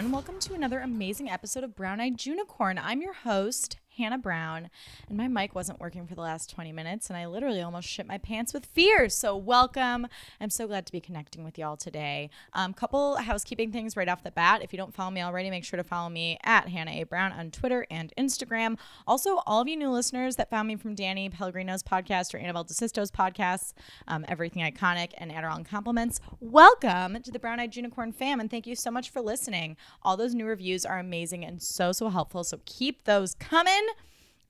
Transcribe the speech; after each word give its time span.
Everyone. 0.00 0.14
Welcome 0.14 0.40
to 0.40 0.54
another 0.54 0.80
amazing 0.80 1.28
episode 1.28 1.62
of 1.62 1.76
Brown 1.76 2.00
Eyed 2.00 2.24
Unicorn. 2.24 2.80
I'm 2.82 3.02
your 3.02 3.12
host, 3.12 3.76
Hannah 4.00 4.16
Brown, 4.16 4.70
and 5.08 5.18
my 5.18 5.28
mic 5.28 5.54
wasn't 5.54 5.78
working 5.78 6.06
for 6.06 6.14
the 6.14 6.22
last 6.22 6.48
20 6.48 6.72
minutes, 6.72 7.10
and 7.10 7.18
I 7.18 7.26
literally 7.26 7.60
almost 7.60 7.86
shit 7.86 8.06
my 8.06 8.16
pants 8.16 8.54
with 8.54 8.64
fear. 8.64 9.10
So, 9.10 9.36
welcome. 9.36 10.06
I'm 10.40 10.48
so 10.48 10.66
glad 10.66 10.86
to 10.86 10.92
be 10.92 11.00
connecting 11.00 11.44
with 11.44 11.58
y'all 11.58 11.76
today. 11.76 12.30
Um, 12.54 12.72
couple 12.72 13.16
housekeeping 13.16 13.72
things 13.72 13.98
right 13.98 14.08
off 14.08 14.22
the 14.22 14.30
bat. 14.30 14.62
If 14.62 14.72
you 14.72 14.78
don't 14.78 14.94
follow 14.94 15.10
me 15.10 15.20
already, 15.20 15.50
make 15.50 15.66
sure 15.66 15.76
to 15.76 15.84
follow 15.84 16.08
me 16.08 16.38
at 16.44 16.70
Hannah 16.70 16.92
A. 16.92 17.02
Brown 17.02 17.32
on 17.32 17.50
Twitter 17.50 17.86
and 17.90 18.10
Instagram. 18.16 18.78
Also, 19.06 19.42
all 19.46 19.60
of 19.60 19.68
you 19.68 19.76
new 19.76 19.90
listeners 19.90 20.36
that 20.36 20.48
found 20.48 20.66
me 20.66 20.76
from 20.76 20.94
Danny 20.94 21.28
Pellegrino's 21.28 21.82
podcast 21.82 22.32
or 22.32 22.38
Annabelle 22.38 22.64
DeSisto's 22.64 23.10
podcasts, 23.10 23.74
um, 24.08 24.24
Everything 24.28 24.62
Iconic 24.62 25.12
and 25.18 25.30
Adderall 25.30 25.56
and 25.56 25.66
Compliments, 25.66 26.20
welcome 26.40 27.22
to 27.22 27.30
the 27.30 27.38
Brown 27.38 27.60
Eyed 27.60 27.76
Unicorn 27.76 28.12
fam, 28.12 28.40
and 28.40 28.50
thank 28.50 28.66
you 28.66 28.74
so 28.74 28.90
much 28.90 29.10
for 29.10 29.20
listening. 29.20 29.76
All 30.02 30.16
those 30.16 30.34
new 30.34 30.46
reviews 30.46 30.86
are 30.86 30.98
amazing 30.98 31.44
and 31.44 31.60
so, 31.60 31.92
so 31.92 32.08
helpful. 32.08 32.44
So, 32.44 32.60
keep 32.64 33.04
those 33.04 33.34
coming. 33.34 33.89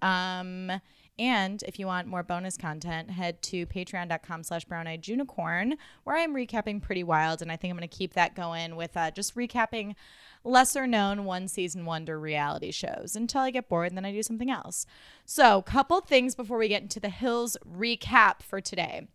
Um, 0.03 0.81
and 1.21 1.63
if 1.65 1.79
you 1.79 1.87
want 1.87 2.09
more 2.09 2.23
bonus 2.23 2.57
content, 2.57 3.11
head 3.11 3.43
to 3.43 3.67
patreon.com 3.67 4.43
slash 4.43 4.65
brown 4.65 4.87
eyed 4.87 5.07
unicorn, 5.07 5.77
where 6.05 6.17
I'm 6.17 6.35
recapping 6.35 6.81
Pretty 6.81 7.05
Wild. 7.05 7.43
And 7.43 7.53
I 7.53 7.57
think 7.57 7.71
I'm 7.71 7.77
going 7.77 7.87
to 7.87 7.95
keep 7.95 8.15
that 8.15 8.35
going 8.35 8.75
with 8.75 8.97
uh, 8.97 9.11
just 9.11 9.37
recapping 9.37 9.97
lesser 10.45 10.87
known 10.87 11.27
one 11.27 11.47
season 11.47 11.85
wonder 11.85 12.19
reality 12.19 12.71
shows 12.71 13.15
until 13.15 13.43
I 13.43 13.51
get 13.51 13.69
bored 13.69 13.89
and 13.89 13.99
then 13.99 14.07
I 14.07 14.13
do 14.13 14.23
something 14.23 14.51
else. 14.51 14.87
So, 15.27 15.61
couple 15.61 16.01
things 16.01 16.35
before 16.35 16.57
we 16.57 16.69
get 16.69 16.81
into 16.81 17.01
the 17.01 17.11
Hills 17.11 17.59
recap 17.71 18.43
for 18.43 18.63
today 18.63 19.07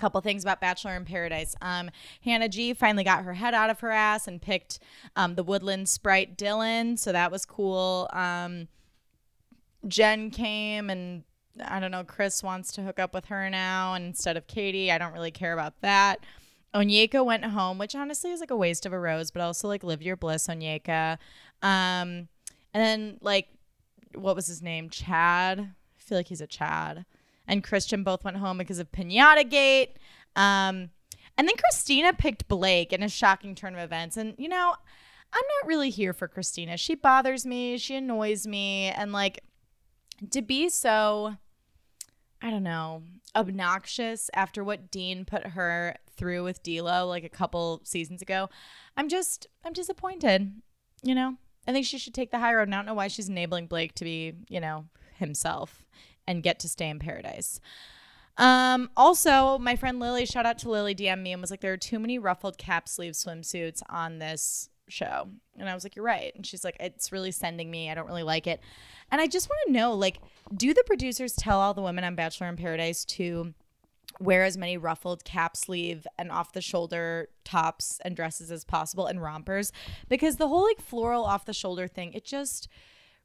couple 0.00 0.20
things 0.22 0.42
about 0.42 0.62
Bachelor 0.62 0.96
in 0.96 1.04
Paradise. 1.04 1.54
Um, 1.60 1.90
Hannah 2.24 2.48
G 2.48 2.72
finally 2.72 3.04
got 3.04 3.22
her 3.22 3.34
head 3.34 3.52
out 3.52 3.68
of 3.68 3.80
her 3.80 3.90
ass 3.90 4.26
and 4.26 4.40
picked 4.40 4.78
um, 5.14 5.34
the 5.34 5.42
Woodland 5.42 5.90
Sprite 5.90 6.38
Dylan, 6.38 6.98
so 6.98 7.12
that 7.12 7.30
was 7.30 7.44
cool. 7.44 8.08
Um, 8.14 8.68
Jen 9.86 10.30
came 10.30 10.90
and 10.90 11.24
I 11.64 11.80
don't 11.80 11.90
know, 11.90 12.04
Chris 12.04 12.42
wants 12.42 12.72
to 12.72 12.82
hook 12.82 12.98
up 12.98 13.12
with 13.12 13.26
her 13.26 13.50
now 13.50 13.94
instead 13.94 14.36
of 14.36 14.46
Katie. 14.46 14.90
I 14.90 14.98
don't 14.98 15.12
really 15.12 15.30
care 15.30 15.52
about 15.52 15.80
that. 15.82 16.24
Onyeka 16.74 17.24
went 17.24 17.44
home, 17.44 17.78
which 17.78 17.94
honestly 17.94 18.30
is 18.30 18.40
like 18.40 18.50
a 18.50 18.56
waste 18.56 18.86
of 18.86 18.92
a 18.92 18.98
rose, 18.98 19.30
but 19.30 19.42
also 19.42 19.66
like 19.68 19.82
live 19.82 20.02
your 20.02 20.16
bliss, 20.16 20.46
Onyeka. 20.46 21.18
Um, 21.62 22.28
and 22.72 22.82
then 22.82 23.18
like, 23.20 23.48
what 24.14 24.36
was 24.36 24.46
his 24.46 24.62
name? 24.62 24.88
Chad. 24.90 25.58
I 25.60 25.98
feel 25.98 26.18
like 26.18 26.28
he's 26.28 26.40
a 26.40 26.46
Chad. 26.46 27.04
And 27.46 27.64
Christian 27.64 28.04
both 28.04 28.24
went 28.24 28.36
home 28.36 28.58
because 28.58 28.78
of 28.78 28.92
Pinata 28.92 29.48
Gate. 29.48 29.96
Um, 30.36 30.90
and 31.36 31.48
then 31.48 31.56
Kristina 31.56 32.16
picked 32.16 32.46
Blake 32.46 32.92
in 32.92 33.02
a 33.02 33.08
shocking 33.08 33.54
turn 33.54 33.74
of 33.74 33.80
events. 33.80 34.16
And 34.16 34.34
you 34.38 34.48
know, 34.48 34.74
I'm 35.32 35.44
not 35.60 35.68
really 35.68 35.90
here 35.90 36.12
for 36.12 36.28
Kristina. 36.28 36.78
She 36.78 36.94
bothers 36.94 37.44
me. 37.44 37.78
She 37.78 37.96
annoys 37.96 38.46
me. 38.46 38.86
And 38.88 39.12
like, 39.12 39.42
to 40.30 40.42
be 40.42 40.68
so 40.68 41.36
I 42.42 42.50
don't 42.50 42.62
know, 42.62 43.02
obnoxious 43.36 44.30
after 44.32 44.64
what 44.64 44.90
Dean 44.90 45.24
put 45.24 45.48
her 45.48 45.96
through 46.16 46.42
with 46.44 46.62
D'Lo 46.62 47.06
like 47.06 47.24
a 47.24 47.28
couple 47.28 47.82
seasons 47.84 48.22
ago. 48.22 48.48
I'm 48.96 49.08
just 49.08 49.46
I'm 49.64 49.72
disappointed. 49.72 50.52
You 51.02 51.14
know, 51.14 51.36
I 51.66 51.72
think 51.72 51.86
she 51.86 51.98
should 51.98 52.14
take 52.14 52.30
the 52.30 52.38
high 52.38 52.54
road. 52.54 52.68
And 52.68 52.74
I 52.74 52.78
don't 52.78 52.86
know 52.86 52.94
why 52.94 53.08
she's 53.08 53.28
enabling 53.28 53.66
Blake 53.66 53.94
to 53.96 54.04
be, 54.04 54.34
you 54.48 54.60
know, 54.60 54.86
himself 55.16 55.84
and 56.26 56.42
get 56.42 56.58
to 56.60 56.68
stay 56.68 56.88
in 56.88 56.98
paradise. 56.98 57.60
Um, 58.36 58.90
also, 58.96 59.58
my 59.58 59.76
friend 59.76 60.00
Lily, 60.00 60.24
shout 60.24 60.46
out 60.46 60.58
to 60.58 60.70
Lily, 60.70 60.94
DM 60.94 61.20
me 61.22 61.32
and 61.32 61.42
was 61.42 61.50
like, 61.50 61.60
there 61.60 61.72
are 61.72 61.78
too 61.78 61.98
many 61.98 62.18
ruffled 62.18 62.56
cap 62.56 62.88
sleeve 62.88 63.12
swimsuits 63.12 63.82
on 63.90 64.18
this 64.18 64.70
show. 64.90 65.28
And 65.58 65.68
I 65.68 65.74
was 65.74 65.84
like, 65.84 65.96
you're 65.96 66.04
right. 66.04 66.32
And 66.34 66.46
she's 66.46 66.64
like, 66.64 66.76
it's 66.80 67.12
really 67.12 67.30
sending 67.30 67.70
me. 67.70 67.90
I 67.90 67.94
don't 67.94 68.06
really 68.06 68.22
like 68.22 68.46
it. 68.46 68.60
And 69.10 69.20
I 69.20 69.26
just 69.26 69.48
want 69.48 69.60
to 69.66 69.72
know 69.72 69.94
like, 69.94 70.18
do 70.54 70.72
the 70.74 70.84
producers 70.86 71.34
tell 71.34 71.58
all 71.58 71.74
the 71.74 71.82
women 71.82 72.04
on 72.04 72.14
Bachelor 72.14 72.48
in 72.48 72.56
Paradise 72.56 73.04
to 73.06 73.54
wear 74.18 74.44
as 74.44 74.56
many 74.56 74.76
ruffled 74.76 75.24
cap 75.24 75.56
sleeve 75.56 76.06
and 76.18 76.30
off 76.30 76.52
the 76.52 76.60
shoulder 76.60 77.28
tops 77.44 78.00
and 78.04 78.16
dresses 78.16 78.50
as 78.50 78.64
possible 78.64 79.06
and 79.06 79.22
rompers? 79.22 79.72
Because 80.08 80.36
the 80.36 80.48
whole 80.48 80.64
like 80.64 80.80
floral 80.80 81.24
off 81.24 81.44
the 81.44 81.52
shoulder 81.52 81.88
thing, 81.88 82.12
it 82.12 82.24
just 82.24 82.68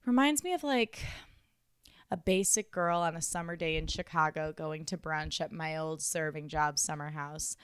reminds 0.06 0.44
me 0.44 0.54
of 0.54 0.64
like 0.64 1.04
a 2.12 2.18
basic 2.18 2.72
girl 2.72 3.00
on 3.00 3.16
a 3.16 3.22
summer 3.22 3.56
day 3.56 3.78
in 3.78 3.88
Chicago 3.88 4.54
going 4.56 4.86
to 4.86 4.98
brunch 4.98 5.42
at 5.42 5.52
my 5.52 5.76
old 5.76 6.02
serving 6.02 6.48
job 6.48 6.78
summer 6.78 7.12
house 7.12 7.58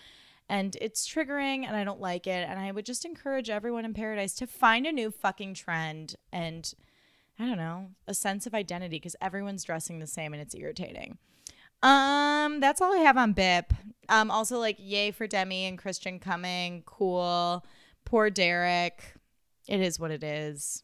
and 0.52 0.76
it's 0.82 1.08
triggering 1.08 1.66
and 1.66 1.78
I 1.78 1.86
don't 1.86 2.02
like 2.02 2.28
it. 2.28 2.46
And 2.48 2.60
I 2.60 2.74
would 2.74 2.86
just 2.86 3.06
encourage 3.06 3.50
everyone 3.50 3.86
in 3.86 3.94
paradise 3.94 4.34
to 4.36 4.46
find 4.46 4.86
a 4.86 4.92
new 4.92 5.10
fucking 5.10 5.54
trend 5.54 6.16
and 6.34 6.72
I 7.40 7.46
don't 7.46 7.58
know, 7.58 7.92
a 8.06 8.14
sense 8.14 8.46
of 8.46 8.54
identity 8.54 8.98
because 8.98 9.16
everyone's 9.22 9.64
dressing 9.64 10.00
the 10.00 10.08
same 10.08 10.34
and 10.34 10.42
it's 10.42 10.54
irritating. 10.54 11.18
Um, 11.82 12.60
that's 12.60 12.82
all 12.82 12.94
I 12.94 12.98
have 12.98 13.16
on 13.16 13.34
BIP. 13.34 13.72
Um, 14.10 14.30
also 14.30 14.60
like 14.60 14.76
yay 14.78 15.12
for 15.12 15.26
Demi 15.26 15.68
and 15.68 15.78
Christian 15.78 16.20
coming. 16.20 16.84
Cool. 16.86 17.66
Poor 18.04 18.30
Derek. 18.30 19.02
It 19.70 19.80
is 19.80 20.02
what 20.02 20.12
it 20.12 20.22
is. 20.22 20.84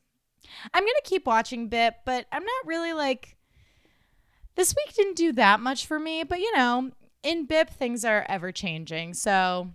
I'm 0.73 0.83
gonna 0.83 0.93
keep 1.03 1.27
watching 1.27 1.69
BIP, 1.69 1.91
but 2.05 2.25
I'm 2.31 2.43
not 2.43 2.65
really 2.65 2.93
like 2.93 3.35
this 4.55 4.73
week 4.73 4.95
didn't 4.95 5.17
do 5.17 5.33
that 5.33 5.59
much 5.59 5.85
for 5.85 5.99
me, 5.99 6.23
but 6.23 6.39
you 6.39 6.55
know, 6.55 6.91
in 7.23 7.47
BIP, 7.47 7.69
things 7.69 8.05
are 8.05 8.25
ever 8.29 8.51
changing. 8.51 9.13
So 9.13 9.69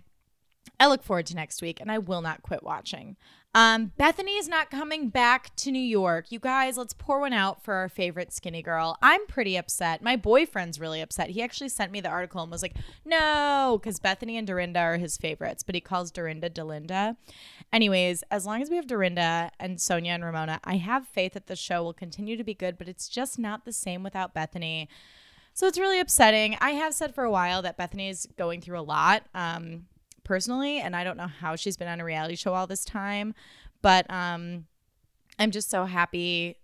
I 0.79 0.87
look 0.87 1.03
forward 1.03 1.27
to 1.27 1.35
next 1.35 1.61
week 1.61 1.79
and 1.79 1.91
I 1.91 1.97
will 1.97 2.21
not 2.21 2.41
quit 2.41 2.63
watching. 2.63 3.17
Um, 3.55 3.91
Bethany 3.97 4.37
is 4.37 4.47
not 4.47 4.71
coming 4.71 5.09
back 5.09 5.55
to 5.57 5.71
New 5.71 5.77
York. 5.77 6.31
You 6.31 6.39
guys, 6.39 6.75
let's 6.75 6.93
pour 6.93 7.19
one 7.19 7.33
out 7.33 7.63
for 7.63 7.75
our 7.75 7.87
favorite 7.87 8.33
skinny 8.33 8.63
girl. 8.63 8.97
I'm 8.99 9.27
pretty 9.27 9.55
upset. 9.55 10.01
My 10.01 10.15
boyfriend's 10.15 10.79
really 10.79 11.01
upset. 11.01 11.29
He 11.29 11.41
actually 11.43 11.69
sent 11.69 11.91
me 11.91 12.01
the 12.01 12.09
article 12.09 12.41
and 12.41 12.51
was 12.51 12.63
like, 12.63 12.75
no, 13.05 13.79
because 13.79 13.99
Bethany 13.99 14.37
and 14.37 14.47
Dorinda 14.47 14.79
are 14.79 14.97
his 14.97 15.17
favorites, 15.17 15.61
but 15.61 15.75
he 15.75 15.81
calls 15.81 16.09
Dorinda 16.09 16.49
Delinda. 16.49 17.15
Anyways, 17.71 18.23
as 18.31 18.47
long 18.47 18.63
as 18.63 18.71
we 18.71 18.75
have 18.75 18.87
Dorinda 18.87 19.51
and 19.59 19.77
Sonja 19.77 20.07
and 20.07 20.25
Ramona, 20.25 20.59
I 20.63 20.77
have 20.77 21.07
faith 21.07 21.33
that 21.33 21.45
the 21.45 21.55
show 21.55 21.83
will 21.83 21.93
continue 21.93 22.35
to 22.37 22.43
be 22.43 22.55
good, 22.55 22.79
but 22.79 22.89
it's 22.89 23.07
just 23.07 23.37
not 23.37 23.65
the 23.65 23.73
same 23.73 24.01
without 24.01 24.33
Bethany. 24.33 24.89
So 25.53 25.67
it's 25.67 25.77
really 25.77 25.99
upsetting. 25.99 26.57
I 26.61 26.71
have 26.71 26.93
said 26.93 27.13
for 27.13 27.23
a 27.23 27.31
while 27.31 27.61
that 27.61 27.77
Bethany 27.77 28.09
is 28.09 28.27
going 28.37 28.61
through 28.61 28.79
a 28.79 28.81
lot 28.81 29.23
um, 29.35 29.85
personally, 30.23 30.79
and 30.79 30.95
I 30.95 31.03
don't 31.03 31.17
know 31.17 31.27
how 31.27 31.55
she's 31.55 31.77
been 31.77 31.87
on 31.87 32.01
a 32.01 32.05
reality 32.05 32.35
show 32.35 32.53
all 32.53 32.65
this 32.65 32.83
time, 32.83 33.35
but 33.81 34.09
um, 34.09 34.65
I'm 35.37 35.51
just 35.51 35.69
so 35.69 35.85
happy 35.85 36.57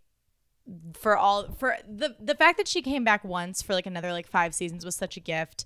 for 0.93 1.17
all 1.17 1.51
for 1.57 1.77
the 1.87 2.15
the 2.19 2.35
fact 2.35 2.57
that 2.57 2.67
she 2.67 2.81
came 2.81 3.03
back 3.03 3.23
once 3.23 3.61
for 3.61 3.73
like 3.73 3.85
another 3.85 4.11
like 4.11 4.27
five 4.27 4.53
seasons 4.53 4.85
was 4.85 4.95
such 4.95 5.17
a 5.17 5.19
gift 5.19 5.65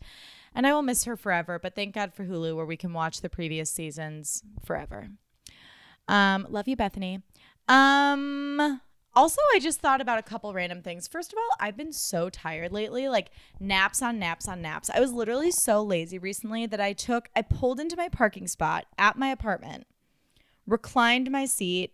and 0.56 0.66
i 0.66 0.74
will 0.74 0.82
miss 0.82 1.04
her 1.04 1.18
forever 1.18 1.60
but 1.60 1.76
thank 1.76 1.94
god 1.94 2.14
for 2.14 2.24
hulu 2.24 2.56
where 2.56 2.66
we 2.66 2.78
can 2.78 2.94
watch 2.94 3.20
the 3.22 3.30
previous 3.30 3.70
seasons 3.70 4.44
forever 4.64 5.10
um 6.08 6.48
love 6.50 6.68
you 6.70 6.76
bethany 6.78 7.22
um 7.68 8.80
also, 9.16 9.42
I 9.54 9.60
just 9.60 9.80
thought 9.80 10.02
about 10.02 10.20
a 10.20 10.24
couple 10.24 10.54
random 10.54 10.82
things. 10.82 11.08
First 11.08 11.34
of 11.34 11.38
all, 11.38 11.58
I've 11.60 11.78
been 11.78 11.94
so 11.94 12.30
tired 12.30 12.72
lately, 12.72 13.08
like 13.08 13.30
naps 13.60 14.02
on 14.02 14.20
naps 14.20 14.48
on 14.48 14.62
naps. 14.62 14.90
I 14.90 15.00
was 15.00 15.12
literally 15.12 15.52
so 15.52 15.84
lazy 15.84 16.18
recently 16.18 16.66
that 16.66 16.82
I 16.82 16.94
took, 16.94 17.30
I 17.36 17.44
pulled 17.44 17.80
into 17.80 17.96
my 17.96 18.10
parking 18.10 18.48
spot 18.48 18.86
at 18.98 19.18
my 19.18 19.30
apartment, 19.30 19.86
reclined 20.66 21.30
my 21.32 21.46
seat, 21.46 21.94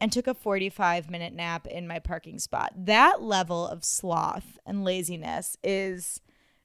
and 0.00 0.12
took 0.12 0.26
a 0.26 0.34
45 0.34 1.10
minute 1.10 1.32
nap 1.32 1.66
in 1.66 1.88
my 1.88 1.98
parking 1.98 2.38
spot. 2.38 2.72
That 2.76 3.22
level 3.22 3.66
of 3.66 3.84
sloth 3.84 4.58
and 4.64 4.84
laziness 4.84 5.56
is 5.64 6.20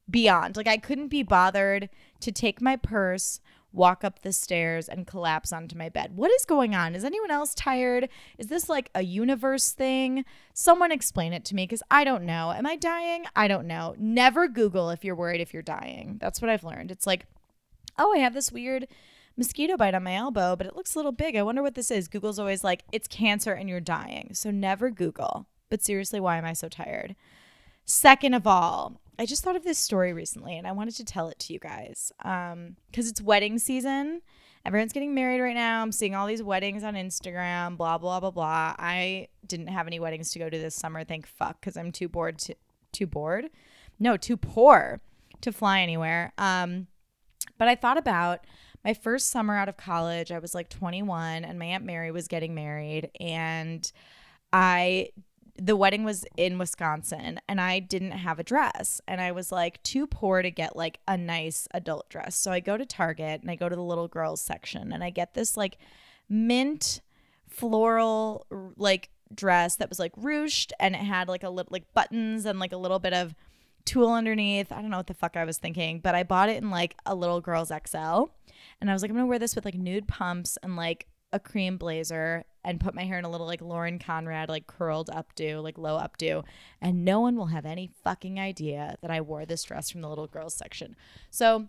beyond. 0.09 0.57
Like, 0.57 0.67
I 0.67 0.77
couldn't 0.77 1.07
be 1.07 1.23
bothered 1.23 1.89
to 2.19 2.31
take 2.31 2.61
my 2.61 2.75
purse 2.75 3.39
walk 3.73 4.03
up 4.03 4.21
the 4.21 4.31
stairs 4.31 4.87
and 4.87 5.07
collapse 5.07 5.51
onto 5.51 5.75
my 5.75 5.89
bed. 5.89 6.15
What 6.15 6.31
is 6.31 6.45
going 6.45 6.75
on? 6.75 6.95
Is 6.95 7.03
anyone 7.03 7.31
else 7.31 7.53
tired? 7.55 8.07
Is 8.37 8.47
this 8.47 8.69
like 8.69 8.89
a 8.93 9.03
universe 9.03 9.71
thing? 9.71 10.23
Someone 10.53 10.91
explain 10.91 11.33
it 11.33 11.43
to 11.45 11.55
me 11.55 11.63
because 11.63 11.83
I 11.89 12.03
don't 12.03 12.23
know. 12.23 12.51
Am 12.51 12.65
I 12.65 12.75
dying? 12.75 13.25
I 13.35 13.47
don't 13.47 13.67
know. 13.67 13.95
Never 13.97 14.47
Google 14.47 14.91
if 14.91 15.03
you're 15.03 15.15
worried 15.15 15.41
if 15.41 15.53
you're 15.53 15.63
dying. 15.63 16.17
That's 16.21 16.41
what 16.41 16.49
I've 16.49 16.63
learned. 16.63 16.91
It's 16.91 17.07
like, 17.07 17.25
oh, 17.97 18.13
I 18.13 18.19
have 18.19 18.35
this 18.35 18.51
weird 18.51 18.87
mosquito 19.35 19.75
bite 19.75 19.95
on 19.95 20.03
my 20.03 20.15
elbow, 20.15 20.55
but 20.55 20.67
it 20.67 20.75
looks 20.75 20.93
a 20.93 20.99
little 20.99 21.11
big. 21.11 21.35
I 21.35 21.43
wonder 21.43 21.63
what 21.63 21.75
this 21.75 21.89
is. 21.89 22.07
Google's 22.07 22.39
always 22.39 22.63
like, 22.63 22.83
it's 22.91 23.07
cancer 23.07 23.53
and 23.53 23.67
you're 23.67 23.79
dying. 23.79 24.29
So 24.33 24.51
never 24.51 24.91
Google. 24.91 25.47
But 25.69 25.83
seriously, 25.83 26.19
why 26.19 26.37
am 26.37 26.45
I 26.45 26.53
so 26.53 26.69
tired? 26.69 27.15
Second 27.85 28.35
of 28.35 28.45
all, 28.45 29.01
I 29.19 29.25
just 29.25 29.43
thought 29.43 29.55
of 29.55 29.63
this 29.63 29.77
story 29.77 30.13
recently 30.13 30.57
and 30.57 30.65
I 30.65 30.71
wanted 30.71 30.95
to 30.95 31.05
tell 31.05 31.29
it 31.29 31.39
to 31.39 31.53
you 31.53 31.59
guys 31.59 32.11
because 32.17 32.53
um, 32.53 32.75
it's 32.91 33.21
wedding 33.21 33.59
season. 33.59 34.21
Everyone's 34.65 34.93
getting 34.93 35.13
married 35.13 35.41
right 35.41 35.55
now. 35.55 35.81
I'm 35.81 35.91
seeing 35.91 36.15
all 36.15 36.25
these 36.25 36.41
weddings 36.41 36.83
on 36.83 36.95
Instagram, 36.95 37.77
blah, 37.77 37.97
blah, 37.97 38.19
blah, 38.19 38.31
blah. 38.31 38.75
I 38.79 39.27
didn't 39.45 39.67
have 39.67 39.87
any 39.87 39.99
weddings 39.99 40.31
to 40.31 40.39
go 40.39 40.49
to 40.49 40.57
this 40.57 40.73
summer, 40.73 41.03
thank 41.03 41.27
fuck, 41.27 41.59
because 41.59 41.75
I'm 41.75 41.91
too 41.91 42.07
bored 42.07 42.39
to, 42.39 42.55
too 42.91 43.05
bored? 43.05 43.49
No, 43.99 44.15
too 44.15 44.37
poor 44.37 45.01
to 45.41 45.51
fly 45.51 45.81
anywhere. 45.81 46.31
Um, 46.37 46.87
but 47.57 47.67
I 47.67 47.75
thought 47.75 47.97
about 47.97 48.45
my 48.83 48.93
first 48.93 49.29
summer 49.29 49.55
out 49.55 49.69
of 49.69 49.77
college, 49.77 50.31
I 50.31 50.39
was 50.39 50.55
like 50.55 50.69
21 50.69 51.45
and 51.45 51.59
my 51.59 51.65
Aunt 51.65 51.85
Mary 51.85 52.11
was 52.11 52.27
getting 52.27 52.55
married 52.55 53.09
and 53.19 53.89
I 54.51 55.09
the 55.55 55.75
wedding 55.75 56.03
was 56.03 56.25
in 56.35 56.57
Wisconsin 56.57 57.39
and 57.47 57.61
I 57.61 57.79
didn't 57.79 58.11
have 58.11 58.39
a 58.39 58.43
dress 58.43 59.01
and 59.07 59.21
I 59.21 59.31
was 59.31 59.51
like 59.51 59.81
too 59.83 60.07
poor 60.07 60.41
to 60.41 60.49
get 60.49 60.75
like 60.75 60.99
a 61.07 61.15
nice 61.15 61.67
adult 61.73 62.09
dress. 62.09 62.35
So 62.35 62.51
I 62.51 62.59
go 62.59 62.75
to 62.75 62.85
Target 62.85 63.41
and 63.41 63.51
I 63.51 63.55
go 63.55 63.69
to 63.69 63.75
the 63.75 63.83
little 63.83 64.07
girls 64.07 64.41
section 64.41 64.91
and 64.91 65.03
I 65.03 65.11
get 65.11 65.35
this 65.35 65.55
like 65.55 65.77
mint 66.27 67.01
floral 67.47 68.47
like 68.77 69.11
dress 69.33 69.75
that 69.75 69.89
was 69.89 69.99
like 69.99 70.15
ruched 70.15 70.71
and 70.79 70.95
it 70.95 70.99
had 70.99 71.27
like 71.27 71.43
a 71.43 71.49
little 71.49 71.71
like 71.71 71.93
buttons 71.93 72.45
and 72.45 72.59
like 72.59 72.73
a 72.73 72.77
little 72.77 72.99
bit 72.99 73.13
of 73.13 73.35
tulle 73.85 74.13
underneath. 74.13 74.71
I 74.71 74.81
don't 74.81 74.89
know 74.89 74.97
what 74.97 75.07
the 75.07 75.13
fuck 75.13 75.37
I 75.37 75.45
was 75.45 75.57
thinking, 75.57 75.99
but 75.99 76.15
I 76.15 76.23
bought 76.23 76.49
it 76.49 76.63
in 76.63 76.71
like 76.71 76.95
a 77.05 77.13
little 77.13 77.41
girl's 77.41 77.69
XL. 77.69 78.25
And 78.81 78.89
I 78.89 78.93
was 78.93 79.01
like, 79.01 79.11
I'm 79.11 79.17
gonna 79.17 79.27
wear 79.27 79.39
this 79.39 79.55
with 79.55 79.65
like 79.65 79.75
nude 79.75 80.07
pumps 80.07 80.57
and 80.63 80.75
like 80.75 81.07
a 81.33 81.39
cream 81.39 81.77
blazer 81.77 82.45
and 82.63 82.79
put 82.79 82.95
my 82.95 83.03
hair 83.03 83.19
in 83.19 83.25
a 83.25 83.29
little 83.29 83.47
like 83.47 83.61
Lauren 83.61 83.99
Conrad, 83.99 84.47
like 84.47 84.67
curled 84.67 85.09
updo, 85.09 85.61
like 85.61 85.77
low 85.77 85.97
updo. 85.97 86.45
And 86.79 87.03
no 87.03 87.19
one 87.19 87.35
will 87.35 87.47
have 87.47 87.65
any 87.65 87.89
fucking 88.03 88.39
idea 88.39 88.95
that 89.01 89.11
I 89.11 89.19
wore 89.19 89.45
this 89.45 89.63
dress 89.63 89.89
from 89.89 90.01
the 90.01 90.07
little 90.07 90.27
girls 90.27 90.53
section. 90.53 90.95
So, 91.29 91.67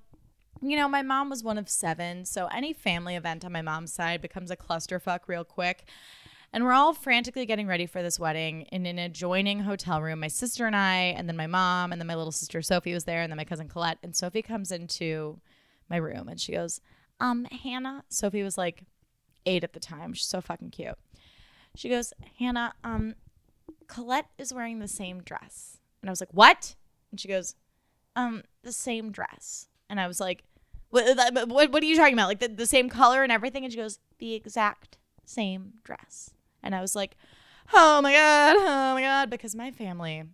you 0.63 0.77
know, 0.77 0.89
my 0.89 1.03
mom 1.03 1.31
was 1.31 1.43
one 1.43 1.59
of 1.59 1.69
seven. 1.69 2.25
So 2.27 2.47
any 2.47 2.73
family 2.73 3.17
event 3.17 3.45
on 3.45 3.51
my 3.51 3.63
mom's 3.63 3.93
side 3.93 4.21
becomes 4.21 4.51
a 4.51 4.57
clusterfuck 4.57 5.21
real 5.27 5.45
quick. 5.45 5.89
And 6.53 6.63
we're 6.63 6.73
all 6.73 6.95
frantically 6.95 7.47
getting 7.47 7.67
ready 7.67 7.87
for 7.87 8.01
this 8.01 8.21
wedding 8.21 8.63
in 8.71 8.87
an 8.87 8.99
adjoining 8.99 9.61
hotel 9.61 10.01
room. 10.01 10.21
My 10.21 10.29
sister 10.29 10.67
and 10.67 10.77
I, 10.77 11.15
and 11.17 11.29
then 11.29 11.37
my 11.37 11.49
mom, 11.49 11.91
and 11.91 12.01
then 12.01 12.07
my 12.07 12.15
little 12.15 12.31
sister 12.31 12.63
Sophie 12.63 12.95
was 12.95 13.05
there, 13.05 13.23
and 13.23 13.33
then 13.33 13.37
my 13.37 13.45
cousin 13.45 13.69
Colette. 13.69 13.99
And 14.05 14.15
Sophie 14.15 14.43
comes 14.43 14.71
into 14.71 15.41
my 15.91 15.97
room 15.97 16.29
and 16.29 16.41
she 16.41 16.53
goes, 16.53 16.81
Um, 17.19 17.47
Hannah. 17.47 18.05
Sophie 18.09 18.45
was 18.45 18.57
like 18.57 18.85
eight 19.47 19.65
at 19.65 19.73
the 19.73 19.81
time. 19.81 20.13
She's 20.13 20.27
so 20.27 20.41
fucking 20.41 20.71
cute. 20.71 20.97
She 21.77 21.89
goes, 21.89 22.13
Hannah, 22.39 22.75
um, 22.85 23.15
Colette 23.89 24.29
is 24.39 24.55
wearing 24.55 24.79
the 24.79 24.89
same 24.89 25.23
dress. 25.23 25.79
And 26.01 26.09
I 26.09 26.13
was 26.13 26.21
like, 26.21 26.33
What? 26.33 26.75
And 27.11 27.21
she 27.21 27.29
goes, 27.29 27.55
Um, 28.17 28.43
the 28.63 28.73
same 28.73 29.11
dress. 29.11 29.69
And 29.91 30.01
I 30.01 30.07
was 30.07 30.21
like, 30.21 30.45
What, 30.91 31.17
what, 31.49 31.73
what 31.73 31.83
are 31.83 31.87
you 31.87 31.97
talking 31.97 32.15
about? 32.15 32.29
Like 32.29 32.41
the, 32.41 32.49
the 32.49 32.67
same 32.67 32.89
color 32.89 33.23
and 33.23 33.33
everything? 33.33 33.65
And 33.65 33.73
she 33.73 33.79
goes, 33.79 33.99
The 34.19 34.35
exact 34.35 34.99
same 35.25 35.75
dress. 35.83 36.31
And 36.63 36.75
I 36.75 36.81
was 36.81 36.97
like, 36.97 37.17
oh 37.73 38.01
my 38.03 38.13
God, 38.13 38.57
oh 38.59 38.95
my 38.95 39.03
God. 39.03 39.31
Because 39.31 39.55
my 39.55 39.71
family, 39.71 40.25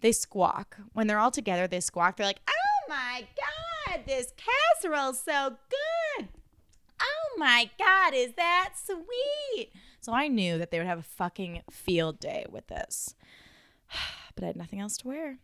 they 0.00 0.12
squawk. 0.12 0.78
When 0.92 1.06
they're 1.06 1.18
all 1.18 1.30
together, 1.30 1.66
they 1.66 1.80
squawk. 1.80 2.16
They're 2.16 2.26
like, 2.26 2.40
oh 2.48 2.88
my 2.88 3.26
God, 3.86 4.00
this 4.06 4.32
casserole's 4.36 5.20
so 5.20 5.56
good. 6.18 6.28
Oh 7.32 7.38
my 7.38 7.70
God, 7.78 8.14
is 8.14 8.32
that 8.36 8.70
sweet? 8.74 9.70
So 10.00 10.12
I 10.12 10.28
knew 10.28 10.58
that 10.58 10.70
they 10.70 10.78
would 10.78 10.86
have 10.86 10.98
a 10.98 11.02
fucking 11.02 11.62
field 11.70 12.20
day 12.20 12.46
with 12.50 12.66
this. 12.68 13.14
But 14.36 14.44
I 14.44 14.46
had 14.46 14.56
nothing 14.56 14.80
else 14.80 14.96
to 14.98 15.08
wear. 15.08 15.38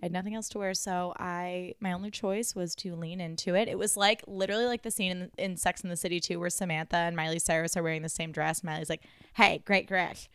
I 0.00 0.06
had 0.06 0.12
nothing 0.12 0.34
else 0.34 0.48
to 0.50 0.58
wear, 0.58 0.72
so 0.74 1.12
I 1.18 1.74
my 1.78 1.92
only 1.92 2.10
choice 2.10 2.54
was 2.54 2.74
to 2.76 2.96
lean 2.96 3.20
into 3.20 3.54
it. 3.54 3.68
It 3.68 3.78
was 3.78 3.96
like 3.96 4.22
literally 4.26 4.64
like 4.64 4.82
the 4.82 4.90
scene 4.90 5.10
in, 5.10 5.30
in 5.36 5.56
Sex 5.56 5.82
in 5.82 5.90
the 5.90 5.96
City 5.96 6.20
2 6.20 6.40
where 6.40 6.50
Samantha 6.50 6.96
and 6.96 7.14
Miley 7.14 7.38
Cyrus 7.38 7.76
are 7.76 7.82
wearing 7.82 8.02
the 8.02 8.08
same 8.08 8.32
dress. 8.32 8.64
Miley's 8.64 8.88
like, 8.88 9.04
"Hey, 9.34 9.62
great 9.64 9.86
crush." 9.86 10.28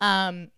Um, 0.00 0.48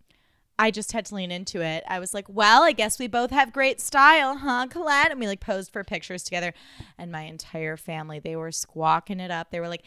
I 0.58 0.72
just 0.72 0.90
had 0.90 1.06
to 1.06 1.14
lean 1.14 1.30
into 1.30 1.60
it. 1.60 1.84
I 1.86 2.00
was 2.00 2.12
like, 2.12 2.26
well, 2.28 2.64
I 2.64 2.72
guess 2.72 2.98
we 2.98 3.06
both 3.06 3.30
have 3.30 3.52
great 3.52 3.80
style, 3.80 4.38
huh, 4.38 4.66
Colette? 4.68 5.12
And 5.12 5.20
we 5.20 5.28
like 5.28 5.40
posed 5.40 5.72
for 5.72 5.84
pictures 5.84 6.24
together. 6.24 6.52
And 6.98 7.12
my 7.12 7.22
entire 7.22 7.76
family, 7.76 8.18
they 8.18 8.34
were 8.34 8.50
squawking 8.50 9.20
it 9.20 9.30
up. 9.30 9.50
They 9.50 9.60
were 9.60 9.68
like, 9.68 9.84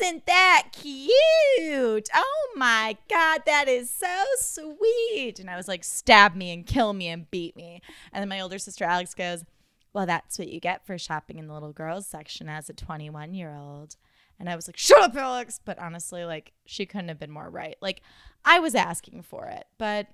isn't 0.00 0.26
that 0.26 0.68
cute? 0.72 2.08
Oh 2.14 2.48
my 2.54 2.96
God, 3.10 3.42
that 3.46 3.66
is 3.66 3.90
so 3.90 4.24
sweet. 4.38 5.40
And 5.40 5.50
I 5.50 5.56
was 5.56 5.66
like, 5.66 5.82
stab 5.82 6.36
me 6.36 6.52
and 6.52 6.64
kill 6.64 6.92
me 6.92 7.08
and 7.08 7.28
beat 7.30 7.56
me. 7.56 7.82
And 8.12 8.22
then 8.22 8.28
my 8.28 8.40
older 8.40 8.58
sister 8.58 8.84
Alex 8.84 9.12
goes, 9.12 9.44
well, 9.92 10.06
that's 10.06 10.38
what 10.38 10.48
you 10.48 10.60
get 10.60 10.86
for 10.86 10.98
shopping 10.98 11.38
in 11.38 11.48
the 11.48 11.54
little 11.54 11.72
girls 11.72 12.06
section 12.06 12.48
as 12.48 12.68
a 12.68 12.74
21 12.74 13.34
year 13.34 13.56
old. 13.56 13.96
And 14.38 14.48
I 14.48 14.56
was 14.56 14.68
like, 14.68 14.76
shut 14.76 15.02
up, 15.02 15.16
Alex. 15.16 15.60
But 15.64 15.78
honestly, 15.78 16.24
like, 16.24 16.52
she 16.66 16.86
couldn't 16.86 17.08
have 17.08 17.18
been 17.18 17.30
more 17.30 17.48
right. 17.48 17.76
Like, 17.80 18.02
I 18.44 18.58
was 18.58 18.74
asking 18.74 19.22
for 19.22 19.46
it. 19.46 19.66
But 19.78 20.08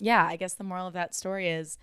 yeah, 0.00 0.24
I 0.26 0.36
guess 0.36 0.54
the 0.54 0.64
moral 0.64 0.86
of 0.86 0.94
that 0.94 1.14
story 1.14 1.48
is 1.48 1.78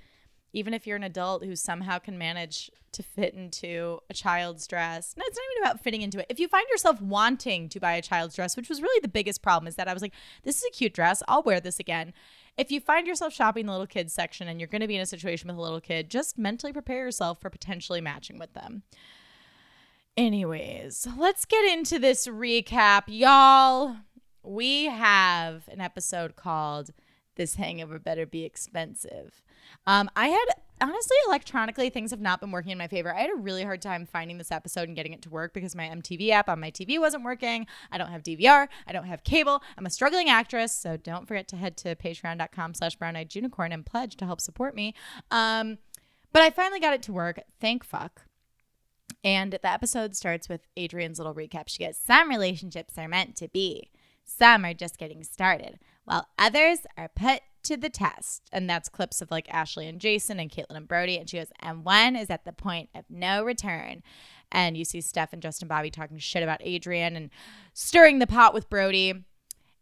even 0.53 0.73
if 0.73 0.87
you're 0.87 0.95
an 0.95 1.03
adult 1.03 1.43
who 1.43 1.55
somehow 1.55 1.99
can 1.99 2.17
manage 2.17 2.71
to 2.93 3.03
fit 3.03 3.33
into 3.33 3.99
a 4.09 4.13
child's 4.13 4.65
dress, 4.67 5.13
no, 5.17 5.23
it's 5.27 5.37
not 5.37 5.43
even 5.51 5.63
about 5.63 5.83
fitting 5.83 6.01
into 6.01 6.19
it. 6.19 6.27
If 6.29 6.39
you 6.39 6.47
find 6.47 6.65
yourself 6.71 7.01
wanting 7.01 7.67
to 7.69 7.79
buy 7.79 7.93
a 7.93 8.01
child's 8.01 8.35
dress, 8.35 8.55
which 8.55 8.69
was 8.69 8.81
really 8.81 9.01
the 9.01 9.09
biggest 9.09 9.41
problem, 9.41 9.67
is 9.67 9.75
that 9.75 9.89
I 9.89 9.93
was 9.93 10.01
like, 10.01 10.13
this 10.43 10.57
is 10.57 10.63
a 10.63 10.73
cute 10.73 10.93
dress. 10.93 11.21
I'll 11.27 11.43
wear 11.43 11.59
this 11.59 11.77
again. 11.77 12.13
If 12.57 12.71
you 12.71 12.79
find 12.79 13.05
yourself 13.05 13.33
shopping 13.33 13.65
the 13.65 13.73
little 13.73 13.85
kids 13.85 14.13
section 14.13 14.47
and 14.47 14.61
you're 14.61 14.69
going 14.69 14.81
to 14.81 14.87
be 14.87 14.95
in 14.95 15.01
a 15.01 15.05
situation 15.05 15.49
with 15.49 15.57
a 15.57 15.61
little 15.61 15.81
kid, 15.81 16.09
just 16.09 16.37
mentally 16.37 16.71
prepare 16.71 16.99
yourself 16.99 17.41
for 17.41 17.49
potentially 17.49 17.99
matching 17.99 18.39
with 18.39 18.53
them. 18.53 18.83
Anyways, 20.17 21.09
let's 21.17 21.43
get 21.43 21.65
into 21.73 21.99
this 21.99 22.25
recap. 22.25 23.03
Y'all, 23.07 23.97
we 24.43 24.85
have 24.85 25.67
an 25.67 25.81
episode 25.81 26.37
called 26.37 26.91
This 27.35 27.55
Hangover 27.55 27.99
Better 27.99 28.25
Be 28.25 28.45
Expensive. 28.45 29.43
Um, 29.85 30.09
I 30.15 30.29
had 30.29 30.45
honestly 30.79 31.17
electronically 31.27 31.89
things 31.89 32.11
have 32.11 32.21
not 32.21 32.39
been 32.39 32.51
working 32.51 32.71
in 32.71 32.77
my 32.77 32.87
favor. 32.87 33.13
I 33.13 33.19
had 33.19 33.29
a 33.29 33.35
really 33.35 33.63
hard 33.63 33.81
time 33.81 34.05
finding 34.05 34.37
this 34.37 34.53
episode 34.53 34.87
and 34.87 34.95
getting 34.95 35.11
it 35.11 35.21
to 35.23 35.29
work 35.29 35.53
because 35.53 35.75
my 35.75 35.89
MTV 35.89 36.29
app 36.29 36.47
on 36.47 36.61
my 36.61 36.71
TV 36.71 36.97
wasn't 36.97 37.25
working. 37.25 37.67
I 37.91 37.97
don't 37.97 38.09
have 38.09 38.23
DVR. 38.23 38.69
I 38.87 38.93
don't 38.93 39.07
have 39.07 39.25
cable. 39.25 39.61
I'm 39.77 39.85
a 39.85 39.89
struggling 39.89 40.29
actress, 40.29 40.73
so 40.73 40.95
don't 40.95 41.27
forget 41.27 41.49
to 41.49 41.57
head 41.57 41.75
to 41.77 41.93
patreon.com 41.93 42.73
slash 42.73 42.95
brown 42.95 43.17
eyed 43.17 43.35
unicorn 43.35 43.73
and 43.73 43.85
pledge 43.85 44.15
to 44.15 44.25
help 44.25 44.39
support 44.39 44.75
me. 44.75 44.95
Um, 45.29 45.77
but 46.31 46.41
I 46.41 46.51
finally 46.51 46.79
got 46.79 46.93
it 46.93 47.03
to 47.03 47.11
work. 47.11 47.41
Thank 47.59 47.83
fuck. 47.83 48.21
And 49.25 49.53
the 49.53 49.67
episode 49.67 50.15
starts 50.15 50.47
with 50.47 50.67
Audrina's 50.79 51.17
little 51.17 51.33
recap. 51.33 51.63
She 51.67 51.83
goes, 51.83 51.97
Some 51.97 52.29
relationships 52.29 52.93
are 52.97 53.07
meant 53.07 53.35
to 53.37 53.47
be, 53.47 53.89
some 54.23 54.63
are 54.63 54.75
just 54.75 54.99
getting 54.99 55.23
started, 55.23 55.79
while 56.05 56.27
others 56.37 56.79
are 56.95 57.09
put 57.09 57.41
to 57.63 57.75
the 57.75 57.89
test. 57.89 58.43
And 58.53 58.69
that's 58.69 58.87
clips 58.87 59.21
of 59.21 59.31
like 59.31 59.51
Ashley 59.51 59.87
and 59.87 59.99
Jason 59.99 60.39
and 60.39 60.51
Kaitlynn 60.51 60.77
and 60.77 60.87
Brody. 60.87 61.17
And 61.17 61.27
she 61.27 61.37
goes, 61.37 61.51
And 61.59 61.83
one 61.83 62.15
is 62.15 62.29
at 62.29 62.45
the 62.45 62.53
point 62.53 62.89
of 62.93 63.05
no 63.09 63.43
return. 63.43 64.03
And 64.51 64.77
you 64.77 64.85
see 64.85 65.01
Steph 65.01 65.33
and 65.33 65.41
Justin 65.41 65.67
Bobby 65.67 65.89
talking 65.89 66.19
shit 66.19 66.43
about 66.43 66.61
Adrian 66.63 67.15
and 67.15 67.31
stirring 67.73 68.19
the 68.19 68.27
pot 68.27 68.53
with 68.53 68.69
Brody. 68.69 69.25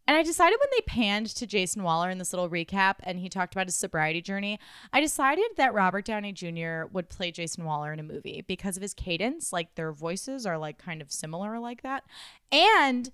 And 0.06 0.16
I 0.16 0.22
decided 0.22 0.58
when 0.60 0.68
they 0.72 0.82
panned 0.82 1.28
to 1.28 1.46
Jason 1.46 1.82
Wahler 1.82 2.12
in 2.12 2.18
this 2.18 2.32
little 2.32 2.50
recap 2.50 2.96
and 3.02 3.18
he 3.18 3.28
talked 3.28 3.54
about 3.54 3.66
his 3.66 3.74
sobriety 3.74 4.20
journey, 4.20 4.58
I 4.92 5.00
decided 5.00 5.46
that 5.56 5.72
Robert 5.72 6.04
Downey 6.04 6.32
Jr. 6.32 6.86
would 6.92 7.08
play 7.08 7.30
Jason 7.30 7.64
Wahler 7.64 7.92
in 7.92 8.00
a 8.00 8.04
movie 8.04 8.44
because 8.46 8.76
of 8.76 8.82
his 8.82 8.92
cadence. 8.92 9.52
Like 9.52 9.74
their 9.76 9.92
voices 9.92 10.44
are 10.44 10.58
like 10.58 10.76
kind 10.76 11.00
of 11.00 11.10
similar 11.10 11.58
like 11.58 11.82
that. 11.82 12.04
And 12.52 13.10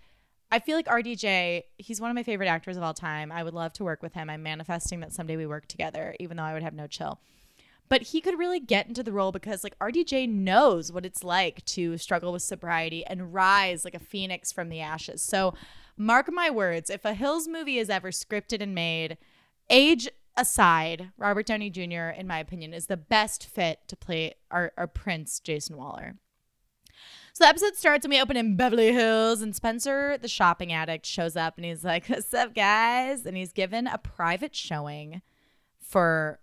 I 0.51 0.59
feel 0.59 0.77
like 0.77 0.87
RDJ, 0.87 1.63
he's 1.79 2.01
one 2.01 2.11
of 2.11 2.17
my 2.17 2.25
favorite 2.25 2.49
actors 2.49 2.77
of 2.77 2.83
all 2.83 2.95
time. 2.95 3.31
I 3.31 3.45
would 3.45 3.55
love 3.55 3.73
to 3.75 3.85
work 3.85 4.03
with 4.03 4.15
him. 4.15 4.29
I'm 4.29 4.43
manifesting 4.43 4.99
that 5.01 5.13
someday 5.13 5.37
we 5.37 5.47
work 5.47 5.69
together, 5.69 6.17
even 6.19 6.37
though 6.37 6.43
I 6.43 6.55
would 6.55 6.65
have 6.65 6.75
no 6.75 6.89
chill. 6.89 7.21
But 7.89 8.03
he 8.03 8.21
could 8.21 8.39
really 8.39 8.61
get 8.61 8.87
into 8.87 9.03
the 9.03 9.13
role 9.13 9.33
because 9.33 9.63
like 9.63 9.79
RDJ 9.79 10.29
knows 10.29 10.91
what 10.91 11.05
it's 11.05 11.23
like 11.23 11.65
to 11.67 11.99
struggle 11.99 12.33
with 12.33 12.43
sobriety 12.43 13.05
and 13.05 13.33
rise 13.35 13.85
like 13.85 13.95
a 13.95 14.01
phoenix 14.01 14.51
from 14.51 14.69
the 14.69 14.81
ashes. 14.81 15.23
So 15.23 15.55
mark 16.01 16.33
my 16.33 16.51
words, 16.51 16.89
if 16.89 17.05
a 17.05 17.15
Hills 17.15 17.47
movie 17.47 17.79
is 17.79 17.91
ever 17.91 18.11
scripted 18.11 18.63
and 18.63 18.75
made, 18.75 19.19
age 19.69 20.09
aside, 20.37 21.11
Robert 21.19 21.47
Downey 21.47 21.71
Jr., 21.71 22.09
in 22.17 22.27
my 22.27 22.39
opinion, 22.39 22.73
is 22.73 22.87
the 22.87 22.97
best 22.97 23.47
fit 23.47 23.81
to 23.89 23.97
play 23.97 24.35
our, 24.51 24.73
our 24.79 24.87
prince, 24.87 25.41
Jason 25.41 25.77
Wahler. 25.77 26.17
So 27.33 27.45
the 27.45 27.49
episode 27.49 27.77
starts 27.77 28.05
and 28.05 28.13
we 28.13 28.21
open 28.21 28.37
in 28.37 28.57
Beverly 28.57 28.93
Hills, 28.93 29.43
and 29.43 29.55
Spencer, 29.55 30.17
the 30.19 30.27
shopping 30.27 30.73
addict, 30.73 31.05
shows 31.07 31.37
up 31.37 31.57
and 31.57 31.65
he's 31.65 31.85
like, 31.85 32.07
What's 32.09 32.33
up, 32.35 32.55
guys? 32.55 33.25
And 33.27 33.37
he's 33.37 33.53
given 33.53 33.87
a 33.87 33.99
private 33.99 34.55
showing 34.55 35.23
for 35.81 36.41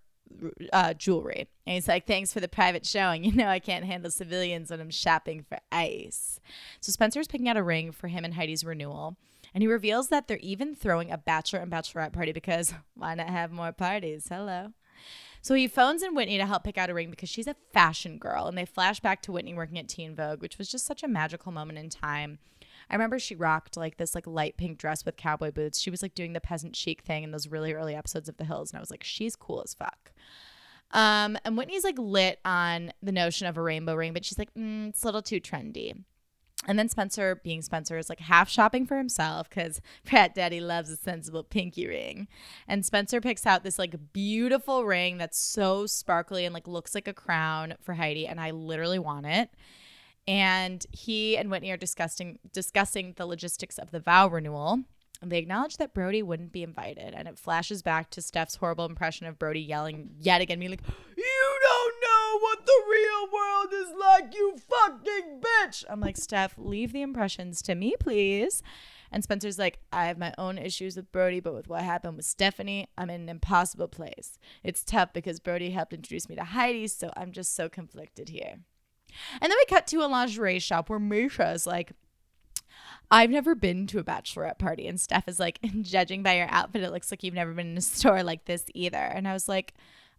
uh, 0.71 0.93
jewelry. 0.93 1.49
And 1.65 1.73
he's 1.73 1.87
like, 1.87 2.07
Thanks 2.07 2.31
for 2.31 2.39
the 2.39 2.47
private 2.47 2.85
showing. 2.85 3.23
You 3.27 3.33
know, 3.33 3.47
I 3.47 3.59
can't 3.59 3.85
handle 3.85 4.11
civilians 4.11 4.71
when 4.71 4.79
I'm 4.79 4.89
shopping 4.89 5.45
for 5.47 5.59
ice. 5.71 6.39
So 6.79 6.91
Spencer's 6.91 7.27
picking 7.27 7.49
out 7.49 7.57
a 7.57 7.63
ring 7.63 7.91
for 7.91 8.07
him 8.07 8.23
and 8.23 8.35
Heidi's 8.35 8.63
renewal. 8.63 9.17
And 9.53 9.61
he 9.61 9.67
reveals 9.67 10.09
that 10.09 10.27
they're 10.27 10.37
even 10.37 10.75
throwing 10.75 11.11
a 11.11 11.17
bachelor 11.17 11.59
and 11.59 11.71
bachelorette 11.71 12.13
party 12.13 12.31
because 12.31 12.73
why 12.95 13.15
not 13.15 13.29
have 13.29 13.51
more 13.51 13.71
parties? 13.71 14.27
Hello. 14.29 14.73
So 15.41 15.53
he 15.53 15.67
phones 15.67 16.03
in 16.03 16.15
Whitney 16.15 16.37
to 16.37 16.45
help 16.45 16.63
pick 16.63 16.77
out 16.77 16.89
a 16.89 16.93
ring 16.93 17.09
because 17.09 17.29
she's 17.29 17.47
a 17.47 17.55
fashion 17.71 18.17
girl. 18.17 18.47
And 18.47 18.57
they 18.57 18.65
flash 18.65 18.99
back 18.99 19.21
to 19.23 19.31
Whitney 19.31 19.53
working 19.53 19.79
at 19.79 19.87
Teen 19.87 20.15
Vogue, 20.15 20.41
which 20.41 20.57
was 20.57 20.69
just 20.69 20.85
such 20.85 21.03
a 21.03 21.07
magical 21.07 21.51
moment 21.51 21.79
in 21.79 21.89
time. 21.89 22.39
I 22.89 22.95
remember 22.95 23.19
she 23.19 23.35
rocked 23.35 23.77
like 23.77 23.97
this 23.97 24.15
like 24.15 24.27
light 24.27 24.57
pink 24.57 24.77
dress 24.77 25.05
with 25.05 25.17
cowboy 25.17 25.51
boots. 25.51 25.79
She 25.79 25.89
was 25.89 26.01
like 26.01 26.15
doing 26.15 26.33
the 26.33 26.41
peasant 26.41 26.75
chic 26.75 27.01
thing 27.01 27.23
in 27.23 27.31
those 27.31 27.47
really 27.47 27.73
early 27.73 27.95
episodes 27.95 28.29
of 28.29 28.37
The 28.37 28.45
Hills. 28.45 28.71
And 28.71 28.77
I 28.77 28.81
was 28.81 28.91
like, 28.91 29.03
she's 29.03 29.35
cool 29.35 29.61
as 29.63 29.73
fuck. 29.73 30.11
Um, 30.91 31.37
and 31.43 31.57
Whitney's 31.57 31.83
like 31.83 31.97
lit 31.97 32.39
on 32.45 32.93
the 33.01 33.11
notion 33.11 33.47
of 33.47 33.57
a 33.57 33.61
rainbow 33.61 33.95
ring, 33.95 34.13
but 34.13 34.23
she's 34.23 34.39
like, 34.39 34.53
mm, 34.53 34.89
it's 34.89 35.03
a 35.03 35.05
little 35.05 35.21
too 35.21 35.41
trendy. 35.41 36.03
And 36.65 36.77
then 36.77 36.89
Spencer, 36.89 37.35
being 37.43 37.61
Spencer, 37.61 37.97
is 37.97 38.09
like 38.09 38.19
half 38.19 38.49
shopping 38.49 38.85
for 38.85 38.97
himself 38.97 39.49
because 39.49 39.79
Pratt 40.05 40.33
Daddy 40.35 40.59
loves 40.59 40.89
a 40.89 40.97
sensible 40.97 41.43
pinky 41.43 41.87
ring. 41.87 42.27
And 42.67 42.85
Spencer 42.85 43.21
picks 43.21 43.45
out 43.45 43.63
this 43.63 43.77
like 43.77 43.95
beautiful 44.11 44.85
ring 44.85 45.17
that's 45.17 45.37
so 45.37 45.85
sparkly 45.85 46.45
and 46.45 46.53
like 46.53 46.67
looks 46.67 46.95
like 46.95 47.07
a 47.07 47.13
crown 47.13 47.75
for 47.81 47.93
Heidi. 47.93 48.27
And 48.27 48.39
I 48.39 48.51
literally 48.51 48.99
want 48.99 49.27
it. 49.27 49.51
And 50.27 50.85
he 50.91 51.37
and 51.37 51.49
Whitney 51.49 51.71
are 51.71 51.77
discussing 51.77 52.39
discussing 52.51 53.13
the 53.15 53.25
logistics 53.25 53.77
of 53.77 53.91
the 53.91 53.99
vow 53.99 54.27
renewal. 54.27 54.83
And 55.21 55.31
they 55.31 55.39
acknowledge 55.39 55.77
that 55.77 55.93
Brody 55.93 56.21
wouldn't 56.21 56.51
be 56.51 56.63
invited. 56.63 57.13
And 57.13 57.27
it 57.27 57.39
flashes 57.39 57.81
back 57.81 58.09
to 58.11 58.21
Steph's 58.21 58.55
horrible 58.55 58.85
impression 58.85 59.25
of 59.25 59.39
Brody 59.39 59.61
yelling 59.61 60.11
yet 60.19 60.41
again, 60.41 60.59
being 60.59 60.71
like, 60.71 60.83
You 61.17 61.56
know 62.27 62.39
what 62.39 62.65
the 62.65 62.83
real 62.89 63.31
world 63.33 63.73
is 63.73 63.95
like, 63.99 64.33
you 64.35 64.55
fucking 64.69 65.41
bitch. 65.41 65.83
I'm 65.89 65.99
like, 65.99 66.17
Steph, 66.17 66.55
leave 66.57 66.93
the 66.93 67.01
impressions 67.01 67.61
to 67.63 67.75
me, 67.75 67.95
please. 67.99 68.61
And 69.11 69.23
Spencer's 69.23 69.57
like, 69.57 69.79
I 69.93 70.05
have 70.05 70.17
my 70.17 70.33
own 70.37 70.57
issues 70.57 70.97
with 70.97 71.11
Brody, 71.11 71.39
but 71.39 71.53
with 71.53 71.69
what 71.69 71.83
happened 71.83 72.17
with 72.17 72.25
Stephanie, 72.25 72.89
I'm 72.97 73.09
in 73.09 73.21
an 73.21 73.29
impossible 73.29 73.87
place. 73.87 74.37
It's 74.63 74.83
tough 74.83 75.13
because 75.13 75.39
Brody 75.39 75.71
helped 75.71 75.93
introduce 75.93 76.27
me 76.27 76.35
to 76.35 76.43
Heidi, 76.43 76.87
so 76.87 77.11
I'm 77.15 77.31
just 77.31 77.55
so 77.55 77.69
conflicted 77.69 78.29
here. 78.29 78.57
And 79.41 79.49
then 79.49 79.57
we 79.57 79.65
cut 79.69 79.87
to 79.87 80.03
a 80.03 80.07
lingerie 80.07 80.59
shop 80.59 80.89
where 80.89 80.99
Mischa 80.99 81.53
is 81.55 81.65
like, 81.65 81.93
I've 83.09 83.29
never 83.29 83.55
been 83.55 83.87
to 83.87 83.99
a 83.99 84.03
bachelorette 84.03 84.59
party. 84.59 84.87
And 84.87 84.99
Steph 84.99 85.29
is 85.29 85.39
like, 85.39 85.59
judging 85.81 86.21
by 86.21 86.35
your 86.35 86.49
outfit, 86.49 86.83
it 86.83 86.91
looks 86.91 87.09
like 87.09 87.23
you've 87.23 87.33
never 87.33 87.53
been 87.53 87.71
in 87.71 87.77
a 87.77 87.81
store 87.81 88.23
like 88.23 88.43
this 88.43 88.65
either. 88.73 88.97
And 88.97 89.25
I 89.25 89.33
was 89.33 89.47
like, 89.47 89.73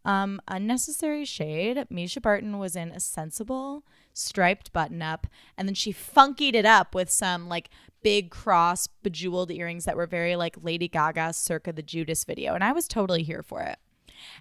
um, 0.05 0.41
unnecessary 0.49 1.25
shade. 1.25 1.77
Mischa 1.91 2.23
Barton 2.23 2.59
was 2.59 2.77
in 2.77 2.91
a 2.91 3.01
sensible 3.01 3.85
striped 4.13 4.73
button 4.73 5.03
up, 5.03 5.27
and 5.57 5.69
then 5.69 5.75
she 5.75 5.93
funkied 5.93 6.55
it 6.55 6.65
up 6.65 6.95
with 6.95 7.11
some 7.11 7.49
like 7.49 7.71
big 8.03 8.31
cross 8.31 8.87
bejeweled 8.87 9.51
earrings 9.51 9.85
that 9.85 9.97
were 9.97 10.07
very 10.07 10.37
like 10.37 10.57
Lady 10.63 10.89
Gaga 10.89 11.33
circa 11.33 11.73
the 11.73 11.83
Judas 11.83 12.25
video. 12.25 12.55
And 12.55 12.65
I 12.65 12.73
was 12.73 12.89
totally 12.89 13.23
here 13.23 13.43
for 13.43 13.63
it. 13.63 13.79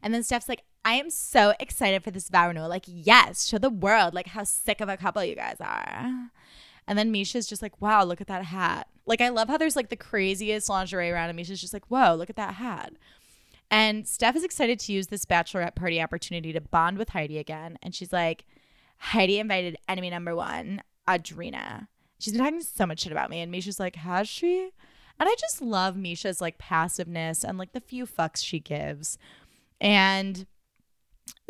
And 0.02 0.14
then 0.14 0.24
Steph's 0.24 0.50
like, 0.50 0.64
I 0.86 0.94
am 0.94 1.10
so 1.10 1.54
excited 1.60 2.04
for 2.04 2.12
this 2.12 2.30
vow 2.30 2.48
renewal. 2.48 2.70
Like, 2.70 2.86
yes, 2.88 3.46
show 3.46 3.58
the 3.58 3.70
world 3.70 4.14
like 4.14 4.28
how 4.28 4.44
sick 4.44 4.82
of 4.82 4.90
a 4.90 4.98
couple 4.98 5.24
you 5.24 5.36
guys 5.36 5.58
are. 5.60 6.30
And 6.88 6.98
then 6.98 7.12
Mischa's 7.12 7.48
just 7.48 7.62
like, 7.62 7.82
wow, 7.82 8.04
look 8.04 8.22
at 8.22 8.28
that 8.28 8.46
hat. 8.46 8.88
Like, 9.06 9.20
I 9.20 9.30
love 9.30 9.50
how 9.50 9.58
there's 9.58 9.76
like 9.76 9.90
the 9.90 9.98
craziest 9.98 10.70
lingerie 10.70 11.12
around, 11.12 11.30
and 11.30 11.38
Mischa's 11.38 11.60
just 11.60 11.74
like, 11.74 11.86
whoa, 11.88 12.16
look 12.16 12.30
at 12.30 12.38
that 12.38 12.56
hat. 12.56 12.94
And 13.70 14.08
Steph 14.08 14.36
is 14.36 14.44
excited 14.44 14.80
to 14.80 14.94
use 14.94 15.08
this 15.08 15.26
bachelorette 15.26 15.76
party 15.76 16.02
opportunity 16.02 16.54
to 16.54 16.62
bond 16.62 16.98
with 16.98 17.10
Heidi 17.10 17.38
again. 17.38 17.78
And 17.82 17.94
she's 17.94 18.14
like, 18.14 18.46
Heidi 18.98 19.40
invited 19.40 19.78
enemy 19.90 20.10
number 20.10 20.36
one, 20.36 20.82
Audrina. 21.08 21.88
She's 22.20 22.34
been 22.34 22.44
talking 22.44 22.62
so 22.62 22.86
much 22.86 23.02
shit 23.02 23.12
about 23.12 23.30
me. 23.30 23.42
And 23.42 23.54
Mischa's 23.54 23.80
like, 23.80 23.98
has 23.98 24.28
she? 24.28 24.72
And 25.20 25.28
I 25.28 25.36
just 25.40 25.62
love 25.62 25.96
Mischa's 25.96 26.42
like 26.42 26.58
passiveness 26.58 27.44
and 27.44 27.58
like 27.58 27.74
the 27.74 27.82
few 27.82 28.06
fucks 28.06 28.44
she 28.44 28.60
gives. 28.60 29.18
And 29.82 30.46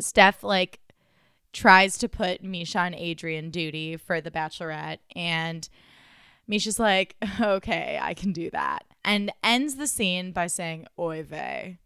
Steph 0.00 0.42
like 0.42 0.80
tries 1.52 1.98
to 1.98 2.08
put 2.08 2.42
Mischa 2.42 2.80
on 2.80 2.92
Audrina 2.92 3.50
duty 3.50 3.96
for 3.96 4.20
the 4.20 4.30
bachelorette 4.30 4.98
and 5.14 5.68
Mischa's 6.50 6.78
like, 6.78 7.16
okay, 7.40 7.98
I 8.00 8.14
can 8.14 8.32
do 8.32 8.50
that. 8.50 8.84
And 9.04 9.32
ends 9.42 9.76
the 9.76 9.86
scene 9.86 10.32
by 10.32 10.46
saying, 10.46 10.86
oy 10.98 11.22
vey. 11.22 11.78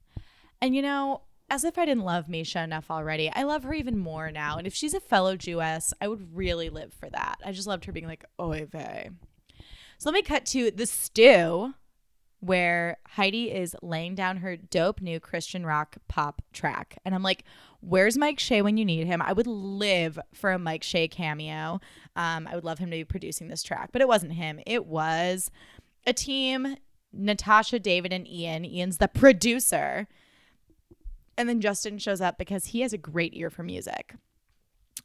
And 0.62 0.76
you 0.76 0.80
know, 0.80 1.22
as 1.50 1.64
if 1.64 1.76
I 1.76 1.84
didn't 1.84 2.04
love 2.04 2.28
Mischa 2.28 2.62
enough 2.62 2.90
already, 2.90 3.30
I 3.34 3.42
love 3.42 3.64
her 3.64 3.74
even 3.74 3.98
more 3.98 4.30
now. 4.30 4.56
And 4.56 4.66
if 4.66 4.72
she's 4.72 4.94
a 4.94 5.00
fellow 5.00 5.36
Jewess, 5.36 5.92
I 6.00 6.06
would 6.06 6.34
really 6.34 6.70
live 6.70 6.94
for 6.94 7.10
that. 7.10 7.40
I 7.44 7.50
just 7.50 7.66
loved 7.66 7.84
her 7.84 7.92
being 7.92 8.06
like, 8.06 8.24
oy 8.40 8.64
vey. 8.64 9.10
So 9.98 10.08
let 10.08 10.14
me 10.14 10.22
cut 10.22 10.46
to 10.46 10.70
the 10.70 10.86
stew 10.86 11.74
where 12.38 12.98
Heidi 13.08 13.52
is 13.52 13.76
laying 13.82 14.14
down 14.14 14.38
her 14.38 14.56
dope 14.56 15.00
new 15.00 15.20
Christian 15.20 15.66
rock 15.66 15.96
pop 16.08 16.42
track. 16.52 16.98
And 17.04 17.14
I'm 17.14 17.22
like, 17.22 17.44
where's 17.80 18.16
Mike 18.16 18.38
Shea 18.38 18.62
when 18.62 18.76
you 18.76 18.84
need 18.84 19.06
him? 19.06 19.20
I 19.20 19.32
would 19.32 19.46
live 19.46 20.18
for 20.32 20.52
a 20.52 20.58
Mike 20.58 20.82
Shea 20.84 21.06
cameo. 21.06 21.80
Um, 22.16 22.48
I 22.48 22.54
would 22.54 22.64
love 22.64 22.78
him 22.78 22.90
to 22.90 22.96
be 22.96 23.04
producing 23.04 23.48
this 23.48 23.62
track, 23.62 23.90
but 23.92 24.00
it 24.00 24.08
wasn't 24.08 24.32
him. 24.32 24.60
It 24.64 24.86
was 24.86 25.50
a 26.06 26.12
team 26.12 26.76
Natasha, 27.12 27.78
David, 27.78 28.12
and 28.12 28.26
Ian. 28.26 28.64
Ian's 28.64 28.98
the 28.98 29.08
producer. 29.08 30.08
And 31.36 31.48
then 31.48 31.60
Justin 31.60 31.98
shows 31.98 32.20
up 32.20 32.38
because 32.38 32.66
he 32.66 32.80
has 32.80 32.92
a 32.92 32.98
great 32.98 33.34
ear 33.34 33.50
for 33.50 33.62
music. 33.62 34.14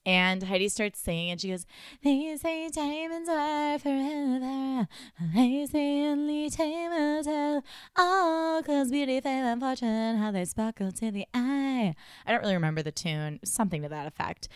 And 0.06 0.44
Heidi 0.44 0.70
starts 0.70 1.02
singing, 1.02 1.32
and 1.32 1.42
she 1.42 1.50
goes, 1.50 1.66
They 2.02 2.38
say 2.38 2.70
diamonds 2.70 3.30
are 3.30 3.78
forever. 3.78 4.88
They 5.36 5.66
say 5.66 6.06
only 6.06 6.50
time 6.50 6.92
will 6.92 7.24
tell. 7.24 7.64
Oh, 7.98 8.62
cause 8.66 8.90
beauty, 8.90 9.20
fame, 9.20 9.44
and 9.44 9.60
fortune, 9.60 10.18
how 10.18 10.32
they 10.32 10.46
sparkle 10.46 10.94
to 10.94 11.12
the 11.12 11.26
eye. 11.34 11.94
I 12.26 12.32
don't 12.32 12.42
really 12.42 12.54
remember 12.54 12.82
the 12.82 12.92
tune, 12.92 13.42
something 13.44 13.82
to 13.82 13.90
that 13.90 14.08
effect. 14.08 14.48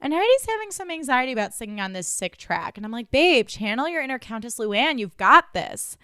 And 0.00 0.12
Heidi's 0.12 0.46
having 0.48 0.70
some 0.70 0.90
anxiety 0.90 1.32
about 1.32 1.54
singing 1.54 1.80
on 1.80 1.92
this 1.94 2.06
sick 2.06 2.36
track. 2.36 2.76
And 2.76 2.86
I'm 2.86 2.92
like, 2.92 3.10
Babe, 3.10 3.48
channel 3.48 3.88
your 3.88 4.02
inner 4.02 4.20
Countess 4.20 4.58
Luann. 4.58 5.00
You've 5.00 5.16
got 5.16 5.52
this. 5.52 5.96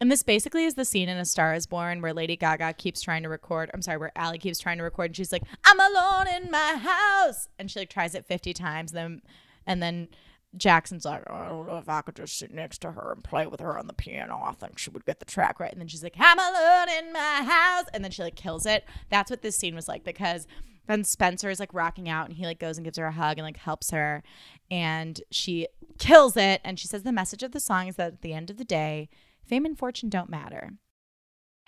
And 0.00 0.12
this 0.12 0.22
basically 0.22 0.64
is 0.64 0.74
the 0.74 0.84
scene 0.84 1.08
in 1.08 1.16
A 1.16 1.24
Star 1.24 1.54
is 1.54 1.66
Born 1.66 2.02
where 2.02 2.12
Lady 2.12 2.36
Gaga 2.36 2.74
keeps 2.74 3.00
trying 3.00 3.22
to 3.22 3.28
record. 3.28 3.70
I'm 3.72 3.82
sorry, 3.82 3.96
where 3.96 4.12
Ally 4.14 4.36
keeps 4.36 4.58
trying 4.58 4.78
to 4.78 4.84
record 4.84 5.10
and 5.10 5.16
she's 5.16 5.32
like, 5.32 5.44
I'm 5.64 5.80
alone 5.80 6.28
in 6.28 6.50
my 6.50 6.74
house. 6.76 7.48
And 7.58 7.70
she 7.70 7.78
like 7.78 7.90
tries 7.90 8.14
it 8.14 8.26
50 8.26 8.52
times. 8.52 8.92
Then, 8.92 9.22
and 9.66 9.82
then 9.82 10.08
Jackson's 10.56 11.04
like, 11.04 11.28
I 11.30 11.48
don't 11.48 11.66
know 11.66 11.78
if 11.78 11.88
I 11.88 12.02
could 12.02 12.16
just 12.16 12.38
sit 12.38 12.52
next 12.52 12.78
to 12.82 12.92
her 12.92 13.12
and 13.12 13.24
play 13.24 13.46
with 13.46 13.60
her 13.60 13.78
on 13.78 13.86
the 13.86 13.94
piano. 13.94 14.40
I 14.44 14.52
think 14.52 14.78
she 14.78 14.90
would 14.90 15.06
get 15.06 15.18
the 15.18 15.24
track 15.24 15.58
right. 15.60 15.72
And 15.72 15.80
then 15.80 15.88
she's 15.88 16.02
like, 16.02 16.16
I'm 16.18 16.38
alone 16.38 16.88
in 16.98 17.12
my 17.12 17.42
house. 17.42 17.86
And 17.94 18.04
then 18.04 18.10
she 18.10 18.22
like 18.22 18.36
kills 18.36 18.66
it. 18.66 18.84
That's 19.08 19.30
what 19.30 19.42
this 19.42 19.56
scene 19.56 19.74
was 19.74 19.88
like 19.88 20.04
because 20.04 20.46
then 20.86 21.04
Spencer 21.04 21.50
is 21.50 21.58
like 21.58 21.74
rocking 21.74 22.08
out 22.08 22.28
and 22.28 22.36
he 22.36 22.44
like 22.44 22.58
goes 22.58 22.76
and 22.76 22.84
gives 22.84 22.98
her 22.98 23.06
a 23.06 23.12
hug 23.12 23.38
and 23.38 23.46
like 23.46 23.56
helps 23.56 23.90
her. 23.90 24.22
And 24.70 25.20
she 25.30 25.68
kills 25.98 26.36
it. 26.36 26.60
And 26.64 26.78
she 26.78 26.86
says 26.86 27.02
the 27.02 27.12
message 27.12 27.42
of 27.42 27.52
the 27.52 27.60
song 27.60 27.88
is 27.88 27.96
that 27.96 28.14
at 28.14 28.22
the 28.22 28.34
end 28.34 28.50
of 28.50 28.58
the 28.58 28.64
day, 28.64 29.08
Fame 29.46 29.64
and 29.64 29.78
fortune 29.78 30.08
don't 30.08 30.28
matter. 30.28 30.72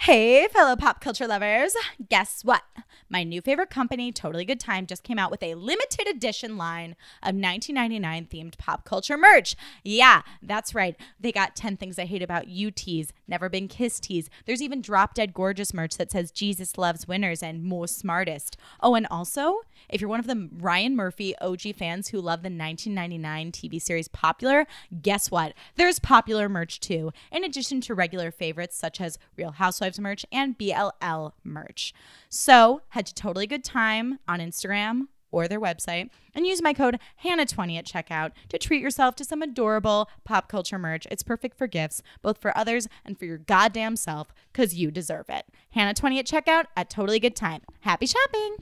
Hey, 0.02 0.46
fellow 0.46 0.76
pop 0.76 1.00
culture 1.00 1.26
lovers. 1.26 1.74
Guess 2.08 2.44
what? 2.44 2.62
My 3.10 3.24
new 3.24 3.40
favorite 3.40 3.68
company, 3.68 4.12
Totally 4.12 4.44
Good 4.44 4.60
Time, 4.60 4.86
just 4.86 5.02
came 5.02 5.18
out 5.18 5.30
with 5.30 5.42
a 5.42 5.54
limited 5.56 6.06
edition 6.06 6.56
line 6.56 6.92
of 7.22 7.34
1999 7.34 8.26
themed 8.26 8.58
pop 8.58 8.84
culture 8.84 9.16
merch. 9.16 9.56
Yeah, 9.82 10.22
that's 10.40 10.74
right. 10.74 10.94
They 11.18 11.32
got 11.32 11.56
10 11.56 11.78
things 11.78 11.98
I 11.98 12.04
hate 12.04 12.22
about 12.22 12.48
you 12.48 12.70
tees, 12.70 13.12
never 13.26 13.48
been 13.48 13.66
kissed 13.66 14.04
tees. 14.04 14.30
There's 14.46 14.62
even 14.62 14.82
drop 14.82 15.14
dead 15.14 15.34
gorgeous 15.34 15.74
merch 15.74 15.96
that 15.96 16.12
says 16.12 16.30
Jesus 16.30 16.78
loves 16.78 17.08
winners 17.08 17.42
and 17.42 17.64
most 17.64 17.98
smartest. 17.98 18.56
Oh, 18.80 18.94
and 18.94 19.06
also, 19.10 19.62
if 19.88 20.00
you're 20.00 20.10
one 20.10 20.20
of 20.20 20.26
the 20.26 20.48
Ryan 20.58 20.94
Murphy 20.94 21.36
OG 21.38 21.74
fans 21.76 22.08
who 22.08 22.20
love 22.20 22.42
the 22.42 22.50
1999 22.50 23.52
TV 23.52 23.80
series 23.82 24.08
Popular, 24.08 24.66
guess 25.02 25.30
what? 25.30 25.54
There's 25.76 25.98
popular 25.98 26.48
merch 26.48 26.78
too, 26.78 27.10
in 27.32 27.42
addition 27.42 27.80
to 27.82 27.94
regular 27.94 28.30
favorites 28.30 28.76
such 28.76 29.00
as 29.00 29.18
Real 29.36 29.52
Housewives 29.52 29.87
merch 29.98 30.26
and 30.32 30.58
BLL 30.58 31.32
merch. 31.44 31.94
So 32.28 32.82
head 32.88 33.06
to 33.06 33.14
Totally 33.14 33.46
Good 33.46 33.62
Time 33.64 34.18
on 34.26 34.40
Instagram 34.40 35.08
or 35.30 35.46
their 35.46 35.60
website 35.60 36.10
and 36.34 36.46
use 36.46 36.62
my 36.62 36.72
code 36.72 36.98
HANNAH20 37.24 37.78
at 37.78 37.86
checkout 37.86 38.32
to 38.48 38.58
treat 38.58 38.82
yourself 38.82 39.16
to 39.16 39.24
some 39.24 39.42
adorable 39.42 40.08
pop 40.24 40.48
culture 40.48 40.78
merch. 40.78 41.06
It's 41.10 41.22
perfect 41.22 41.56
for 41.56 41.66
gifts, 41.66 42.02
both 42.22 42.38
for 42.38 42.56
others 42.56 42.88
and 43.04 43.18
for 43.18 43.24
your 43.24 43.38
goddamn 43.38 43.96
self, 43.96 44.32
because 44.52 44.74
you 44.74 44.90
deserve 44.90 45.26
it. 45.28 45.46
HANNAH20 45.76 46.18
at 46.18 46.26
checkout 46.26 46.64
at 46.76 46.90
Totally 46.90 47.20
Good 47.20 47.36
Time. 47.36 47.62
Happy 47.80 48.06
shopping! 48.06 48.56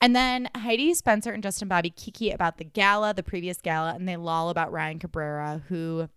And 0.00 0.14
then 0.14 0.48
Heidi, 0.54 0.94
Spencer, 0.94 1.32
and 1.32 1.42
Justin 1.42 1.66
Bobby 1.66 1.90
kiki 1.90 2.30
about 2.30 2.58
the 2.58 2.64
gala, 2.64 3.12
the 3.14 3.22
previous 3.24 3.60
gala, 3.60 3.94
and 3.94 4.08
they 4.08 4.16
loll 4.16 4.48
about 4.48 4.70
Ryan 4.70 5.00
Cabrera, 5.00 5.62
who 5.68 6.08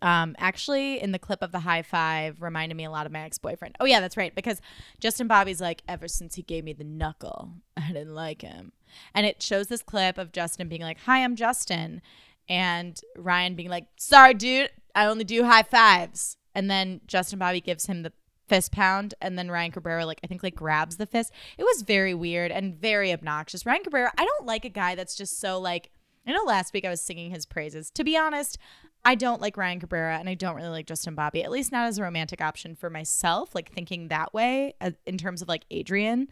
um, 0.00 0.36
actually, 0.38 1.00
in 1.00 1.12
the 1.12 1.18
clip 1.18 1.42
of 1.42 1.52
the 1.52 1.60
high 1.60 1.82
five, 1.82 2.40
reminded 2.40 2.76
me 2.76 2.84
a 2.84 2.90
lot 2.90 3.06
of 3.06 3.12
my 3.12 3.20
ex 3.20 3.38
boyfriend. 3.38 3.76
Oh, 3.80 3.84
yeah, 3.84 4.00
that's 4.00 4.16
right. 4.16 4.34
Because 4.34 4.60
Justin 5.00 5.26
Bobby's 5.26 5.60
like, 5.60 5.82
ever 5.88 6.06
since 6.06 6.36
he 6.36 6.42
gave 6.42 6.64
me 6.64 6.72
the 6.72 6.84
knuckle, 6.84 7.50
I 7.76 7.88
didn't 7.88 8.14
like 8.14 8.42
him. 8.42 8.72
And 9.14 9.26
it 9.26 9.42
shows 9.42 9.66
this 9.66 9.82
clip 9.82 10.16
of 10.18 10.32
Justin 10.32 10.68
being 10.68 10.82
like, 10.82 10.98
Hi, 11.00 11.24
I'm 11.24 11.36
Justin. 11.36 12.00
And 12.48 13.00
Ryan 13.16 13.54
being 13.54 13.70
like, 13.70 13.86
Sorry, 13.96 14.34
dude, 14.34 14.70
I 14.94 15.06
only 15.06 15.24
do 15.24 15.44
high 15.44 15.64
fives. 15.64 16.36
And 16.54 16.70
then 16.70 17.00
Justin 17.06 17.38
Bobby 17.38 17.60
gives 17.60 17.86
him 17.86 18.02
the 18.02 18.12
fist 18.48 18.72
pound 18.72 19.14
and 19.20 19.38
then 19.38 19.50
Ryan 19.50 19.70
Cabrera 19.70 20.06
like 20.06 20.20
I 20.24 20.26
think 20.26 20.42
like 20.42 20.54
grabs 20.54 20.96
the 20.96 21.06
fist. 21.06 21.32
It 21.58 21.64
was 21.64 21.82
very 21.82 22.14
weird 22.14 22.50
and 22.50 22.74
very 22.74 23.12
obnoxious. 23.12 23.66
Ryan 23.66 23.82
Cabrera, 23.84 24.10
I 24.16 24.24
don't 24.24 24.46
like 24.46 24.64
a 24.64 24.70
guy 24.70 24.94
that's 24.94 25.14
just 25.14 25.38
so 25.38 25.60
like 25.60 25.90
I 26.26 26.32
know 26.32 26.44
last 26.44 26.74
week 26.74 26.84
I 26.84 26.90
was 26.90 27.00
singing 27.00 27.30
his 27.30 27.46
praises. 27.46 27.90
To 27.92 28.04
be 28.04 28.16
honest, 28.16 28.58
I 29.04 29.14
don't 29.14 29.40
like 29.40 29.56
Ryan 29.56 29.80
Cabrera 29.80 30.18
and 30.18 30.28
I 30.28 30.34
don't 30.34 30.54
really 30.54 30.68
like 30.68 30.86
Justin 30.86 31.14
Bobby, 31.14 31.42
at 31.42 31.50
least 31.50 31.72
not 31.72 31.86
as 31.86 31.98
a 31.98 32.02
romantic 32.02 32.40
option 32.40 32.74
for 32.74 32.90
myself, 32.90 33.54
like 33.54 33.72
thinking 33.72 34.08
that 34.08 34.34
way 34.34 34.74
uh, 34.80 34.90
in 35.06 35.16
terms 35.16 35.40
of 35.40 35.48
like 35.48 35.64
Audrina. 35.70 36.26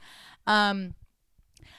Um, 0.46 0.94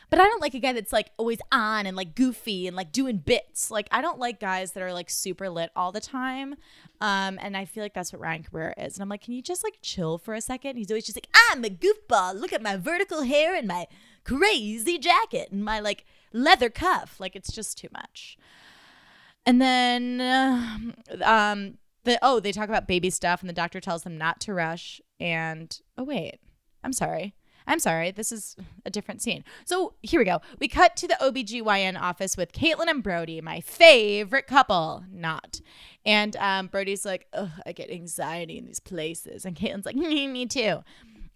But 0.09 0.19
I 0.19 0.23
don't 0.23 0.41
like 0.41 0.53
a 0.53 0.59
guy 0.59 0.73
that's 0.73 0.93
like 0.93 1.11
always 1.17 1.39
on 1.51 1.85
and 1.85 1.97
like 1.97 2.15
goofy 2.15 2.65
and 2.65 2.75
like 2.75 2.91
doing 2.91 3.17
bits. 3.17 3.69
Like 3.69 3.87
I 3.91 4.01
don't 4.01 4.19
like 4.19 4.39
guys 4.39 4.71
that 4.71 4.81
are 4.81 4.93
like 4.93 5.09
super 5.09 5.49
lit 5.49 5.69
all 5.75 5.91
the 5.91 5.99
time. 5.99 6.55
Um, 7.01 7.37
and 7.41 7.55
I 7.57 7.65
feel 7.65 7.83
like 7.83 7.93
that's 7.93 8.11
what 8.11 8.21
Ryan 8.21 8.43
Cabrera 8.43 8.73
is. 8.77 8.95
And 8.95 9.03
I'm 9.03 9.09
like, 9.09 9.21
can 9.21 9.33
you 9.33 9.41
just 9.41 9.63
like 9.63 9.79
chill 9.81 10.17
for 10.17 10.33
a 10.33 10.41
second? 10.41 10.77
He's 10.77 10.89
always 10.89 11.05
just 11.05 11.17
like, 11.17 11.27
I'm 11.51 11.63
a 11.63 11.69
goofball. 11.69 12.39
Look 12.39 12.53
at 12.53 12.63
my 12.63 12.77
vertical 12.77 13.23
hair 13.23 13.53
and 13.53 13.67
my 13.67 13.87
crazy 14.23 14.97
jacket 14.97 15.49
and 15.51 15.63
my 15.63 15.79
like 15.79 16.05
leather 16.33 16.69
cuff. 16.69 17.19
Like 17.19 17.35
it's 17.35 17.51
just 17.51 17.77
too 17.77 17.89
much. 17.93 18.37
And 19.47 19.61
then, 19.61 20.19
uh, 20.19 20.77
um, 21.23 21.77
the 22.03 22.19
oh, 22.21 22.41
they 22.41 22.51
talk 22.51 22.67
about 22.67 22.87
baby 22.87 23.09
stuff, 23.09 23.39
and 23.39 23.49
the 23.49 23.53
doctor 23.53 23.79
tells 23.79 24.03
them 24.03 24.17
not 24.17 24.41
to 24.41 24.53
rush. 24.53 25.01
And 25.19 25.79
oh 25.97 26.03
wait, 26.03 26.39
I'm 26.83 26.93
sorry. 26.93 27.33
I'm 27.65 27.79
sorry, 27.79 28.11
this 28.11 28.31
is 28.31 28.55
a 28.85 28.89
different 28.89 29.21
scene. 29.21 29.43
So 29.65 29.95
here 30.01 30.21
we 30.21 30.25
go. 30.25 30.39
We 30.59 30.69
cut 30.69 30.95
to 30.97 31.07
the 31.07 31.17
OBGYN 31.21 31.99
office 31.99 32.37
with 32.37 32.53
Kaitlynn 32.53 32.87
and 32.87 33.03
Brody, 33.03 33.41
my 33.41 33.59
favorite 33.59 34.47
couple. 34.47 35.03
Not. 35.11 35.59
And 36.05 36.37
um, 36.37 36.67
Brody's 36.67 37.05
like, 37.05 37.27
I 37.65 37.73
get 37.73 37.91
anxiety 37.91 38.57
in 38.57 38.65
these 38.65 38.79
places. 38.79 39.43
And 39.43 39.53
Kaitlynn's 39.53 39.85
like, 39.85 39.97
me, 39.97 40.27
me 40.27 40.45
too. 40.45 40.83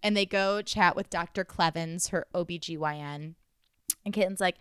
And 0.02 0.16
they 0.16 0.26
go 0.26 0.62
chat 0.62 0.96
with 0.96 1.10
Dr. 1.10 1.44
Clevens, 1.44 2.08
her 2.08 2.26
OBGYN. 2.34 3.36
And 4.06 4.14
Kaitlynn's 4.14 4.40
like, 4.40 4.56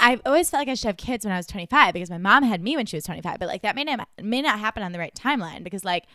I've 0.00 0.22
always 0.24 0.50
felt 0.50 0.62
like 0.62 0.68
I 0.68 0.74
should 0.74 0.86
have 0.86 0.96
kids 0.96 1.24
when 1.24 1.32
I 1.32 1.36
was 1.36 1.46
25 1.46 1.92
because 1.92 2.10
my 2.10 2.18
mom 2.18 2.42
had 2.42 2.62
me 2.62 2.76
when 2.76 2.86
she 2.86 2.96
was 2.96 3.04
25, 3.04 3.38
but 3.38 3.46
like 3.48 3.62
that 3.62 3.76
may 3.76 3.84
not 3.84 4.08
may 4.20 4.40
not 4.42 4.58
happen 4.58 4.82
on 4.82 4.92
the 4.92 4.98
right 4.98 5.14
timeline 5.14 5.62
because 5.62 5.84
like 5.84 6.06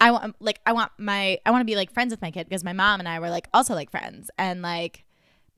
I 0.00 0.10
want 0.10 0.36
like 0.40 0.60
I 0.66 0.72
want 0.72 0.90
my 0.98 1.38
I 1.46 1.50
want 1.50 1.60
to 1.62 1.64
be 1.64 1.76
like 1.76 1.92
friends 1.92 2.10
with 2.10 2.20
my 2.20 2.30
kid 2.30 2.48
because 2.48 2.64
my 2.64 2.72
mom 2.72 3.00
and 3.00 3.08
I 3.08 3.20
were 3.20 3.30
like 3.30 3.48
also 3.54 3.74
like 3.74 3.90
friends 3.90 4.30
and 4.36 4.60
like 4.60 5.04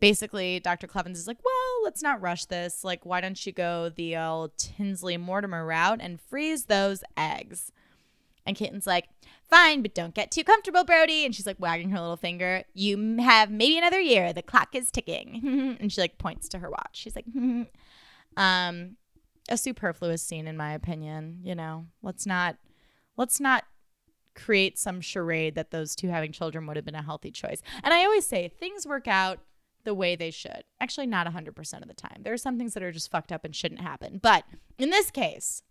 basically 0.00 0.60
Dr. 0.60 0.86
Clevens 0.86 1.18
is 1.18 1.26
like, 1.26 1.38
well, 1.44 1.84
let's 1.84 2.02
not 2.02 2.20
rush 2.20 2.44
this. 2.44 2.84
Like, 2.84 3.06
why 3.06 3.20
don't 3.20 3.46
you 3.46 3.52
go 3.52 3.88
the 3.88 4.16
old 4.16 4.56
Tinsley 4.58 5.16
Mortimer 5.16 5.64
route 5.64 6.00
and 6.02 6.20
freeze 6.20 6.66
those 6.66 7.02
eggs? 7.16 7.72
And 8.46 8.56
Kaitlynn's 8.56 8.86
like, 8.86 9.08
fine, 9.48 9.82
but 9.82 9.94
don't 9.94 10.14
get 10.14 10.30
too 10.30 10.44
comfortable, 10.44 10.84
Brody. 10.84 11.24
And 11.24 11.34
she's 11.34 11.46
like 11.46 11.60
wagging 11.60 11.90
her 11.90 12.00
little 12.00 12.16
finger. 12.16 12.64
You 12.74 13.18
have 13.18 13.50
maybe 13.50 13.78
another 13.78 14.00
year. 14.00 14.32
The 14.32 14.42
clock 14.42 14.74
is 14.74 14.90
ticking. 14.90 15.76
and 15.80 15.92
she 15.92 16.00
like 16.00 16.18
points 16.18 16.48
to 16.50 16.58
her 16.58 16.70
watch. 16.70 16.90
She's 16.92 17.16
like, 17.16 17.26
um, 18.36 18.96
a 19.48 19.56
superfluous 19.56 20.22
scene 20.22 20.46
in 20.46 20.56
my 20.56 20.72
opinion. 20.72 21.40
You 21.42 21.54
know, 21.54 21.86
let's 22.02 22.26
not, 22.26 22.56
let's 23.16 23.40
not 23.40 23.64
create 24.34 24.78
some 24.78 25.00
charade 25.00 25.54
that 25.54 25.70
those 25.70 25.96
two 25.96 26.08
having 26.08 26.32
children 26.32 26.66
would 26.66 26.76
have 26.76 26.84
been 26.84 26.94
a 26.94 27.02
healthy 27.02 27.30
choice. 27.30 27.62
And 27.82 27.92
I 27.92 28.04
always 28.04 28.26
say 28.26 28.48
things 28.48 28.86
work 28.86 29.08
out 29.08 29.40
the 29.84 29.94
way 29.94 30.16
they 30.16 30.30
should. 30.30 30.64
Actually, 30.80 31.06
not 31.06 31.26
100% 31.26 31.82
of 31.82 31.88
the 31.88 31.94
time. 31.94 32.20
There 32.22 32.34
are 32.34 32.38
some 32.38 32.58
things 32.58 32.74
that 32.74 32.82
are 32.82 32.92
just 32.92 33.10
fucked 33.10 33.32
up 33.32 33.44
and 33.44 33.56
shouldn't 33.56 33.80
happen. 33.80 34.20
But 34.22 34.44
in 34.78 34.90
this 34.90 35.10
case, 35.10 35.62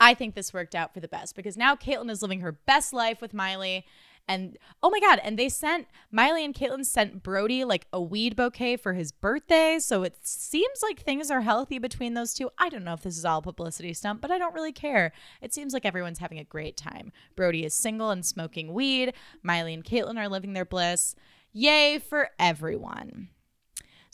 I 0.00 0.14
think 0.14 0.34
this 0.34 0.52
worked 0.52 0.74
out 0.74 0.92
for 0.92 1.00
the 1.00 1.08
best 1.08 1.36
because 1.36 1.56
now 1.56 1.76
Kaitlynn 1.76 2.10
is 2.10 2.22
living 2.22 2.40
her 2.40 2.52
best 2.52 2.92
life 2.92 3.20
with 3.20 3.34
Miley. 3.34 3.86
And 4.26 4.56
oh 4.82 4.88
my 4.88 5.00
God, 5.00 5.20
and 5.22 5.38
they 5.38 5.50
sent 5.50 5.86
Miley 6.10 6.44
and 6.44 6.54
Kaitlynn 6.54 6.84
sent 6.84 7.22
Brody 7.22 7.62
like 7.62 7.86
a 7.92 8.00
weed 8.00 8.36
bouquet 8.36 8.76
for 8.76 8.94
his 8.94 9.12
birthday. 9.12 9.78
So 9.78 10.02
it 10.02 10.16
seems 10.22 10.80
like 10.82 11.00
things 11.00 11.30
are 11.30 11.42
healthy 11.42 11.78
between 11.78 12.14
those 12.14 12.32
two. 12.32 12.50
I 12.58 12.70
don't 12.70 12.84
know 12.84 12.94
if 12.94 13.02
this 13.02 13.18
is 13.18 13.24
all 13.24 13.42
publicity 13.42 13.92
stunt, 13.92 14.20
but 14.22 14.30
I 14.30 14.38
don't 14.38 14.54
really 14.54 14.72
care. 14.72 15.12
It 15.42 15.52
seems 15.52 15.74
like 15.74 15.84
everyone's 15.84 16.20
having 16.20 16.38
a 16.38 16.44
great 16.44 16.76
time. 16.76 17.12
Brody 17.36 17.64
is 17.64 17.74
single 17.74 18.10
and 18.10 18.24
smoking 18.24 18.72
weed. 18.72 19.12
Miley 19.42 19.74
and 19.74 19.84
Kaitlynn 19.84 20.18
are 20.18 20.28
living 20.28 20.54
their 20.54 20.64
bliss. 20.64 21.14
Yay 21.52 21.98
for 21.98 22.30
everyone. 22.38 23.28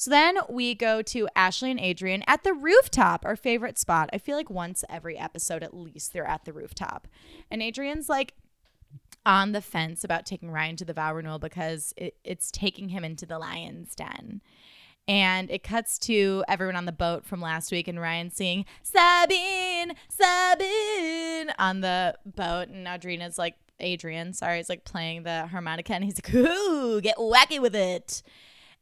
So 0.00 0.10
then 0.10 0.38
we 0.48 0.74
go 0.74 1.02
to 1.02 1.28
Ashley 1.36 1.70
and 1.70 1.78
Audrina 1.78 2.22
at 2.26 2.42
the 2.42 2.54
rooftop, 2.54 3.26
our 3.26 3.36
favorite 3.36 3.78
spot. 3.78 4.08
I 4.14 4.16
feel 4.16 4.34
like 4.34 4.48
once 4.48 4.82
every 4.88 5.18
episode, 5.18 5.62
at 5.62 5.76
least, 5.76 6.14
they're 6.14 6.26
at 6.26 6.46
the 6.46 6.54
rooftop. 6.54 7.06
And 7.50 7.60
Audrina's 7.60 8.08
like 8.08 8.32
on 9.26 9.52
the 9.52 9.60
fence 9.60 10.02
about 10.02 10.24
taking 10.24 10.50
Ryan 10.50 10.76
to 10.76 10.86
the 10.86 10.94
vow 10.94 11.14
renewal 11.14 11.38
because 11.38 11.92
it, 11.98 12.14
it's 12.24 12.50
taking 12.50 12.88
him 12.88 13.04
into 13.04 13.26
the 13.26 13.38
lion's 13.38 13.94
den. 13.94 14.40
And 15.06 15.50
it 15.50 15.62
cuts 15.62 15.98
to 15.98 16.44
everyone 16.48 16.76
on 16.76 16.86
the 16.86 16.92
boat 16.92 17.26
from 17.26 17.42
last 17.42 17.70
week 17.70 17.86
and 17.86 18.00
Ryan 18.00 18.30
singing 18.30 18.64
Sabine, 18.82 19.92
Sabine 20.08 21.52
on 21.58 21.82
the 21.82 22.16
boat. 22.24 22.68
And 22.68 22.88
Audrina's 22.88 23.36
like, 23.36 23.56
Adrian, 23.78 24.32
sorry, 24.32 24.60
is 24.60 24.70
like 24.70 24.86
playing 24.86 25.24
the 25.24 25.48
harmonica 25.48 25.92
and 25.92 26.04
he's 26.04 26.18
like, 26.24 26.34
ooh, 26.34 27.02
get 27.02 27.18
wacky 27.18 27.60
with 27.60 27.76
it. 27.76 28.22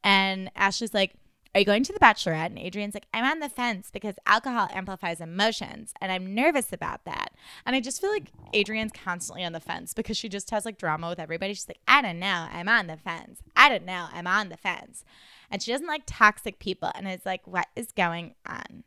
And 0.02 0.50
Ashley's 0.56 0.94
like, 0.94 1.14
Are 1.54 1.60
you 1.60 1.66
going 1.66 1.82
to 1.84 1.92
the 1.92 1.98
bachelorette? 1.98 2.46
And 2.46 2.58
Audrina's 2.58 2.94
like, 2.94 3.06
I'm 3.12 3.24
on 3.24 3.40
the 3.40 3.48
fence 3.48 3.90
because 3.90 4.14
alcohol 4.26 4.68
amplifies 4.72 5.20
emotions 5.20 5.92
and 6.00 6.12
I'm 6.12 6.34
nervous 6.34 6.72
about 6.72 7.04
that. 7.04 7.32
And 7.66 7.74
I 7.74 7.80
just 7.80 8.00
feel 8.00 8.10
like 8.10 8.32
Audrina's 8.54 8.92
constantly 8.92 9.44
on 9.44 9.52
the 9.52 9.60
fence 9.60 9.94
because 9.94 10.16
she 10.16 10.28
just 10.28 10.50
has 10.50 10.64
like 10.64 10.78
drama 10.78 11.08
with 11.08 11.20
everybody. 11.20 11.54
She's 11.54 11.68
like, 11.68 11.80
I 11.86 12.02
don't 12.02 12.18
know, 12.18 12.46
I'm 12.50 12.68
on 12.68 12.86
the 12.86 12.96
fence. 12.96 13.40
I 13.56 13.68
don't 13.68 13.84
know, 13.84 14.06
I'm 14.12 14.26
on 14.26 14.48
the 14.48 14.56
fence. 14.56 15.04
And 15.50 15.62
she 15.62 15.72
doesn't 15.72 15.86
like 15.86 16.02
toxic 16.06 16.58
people. 16.58 16.90
And 16.94 17.08
it's 17.08 17.26
like, 17.26 17.46
what 17.46 17.68
is 17.74 17.92
going 17.92 18.34
on? 18.46 18.84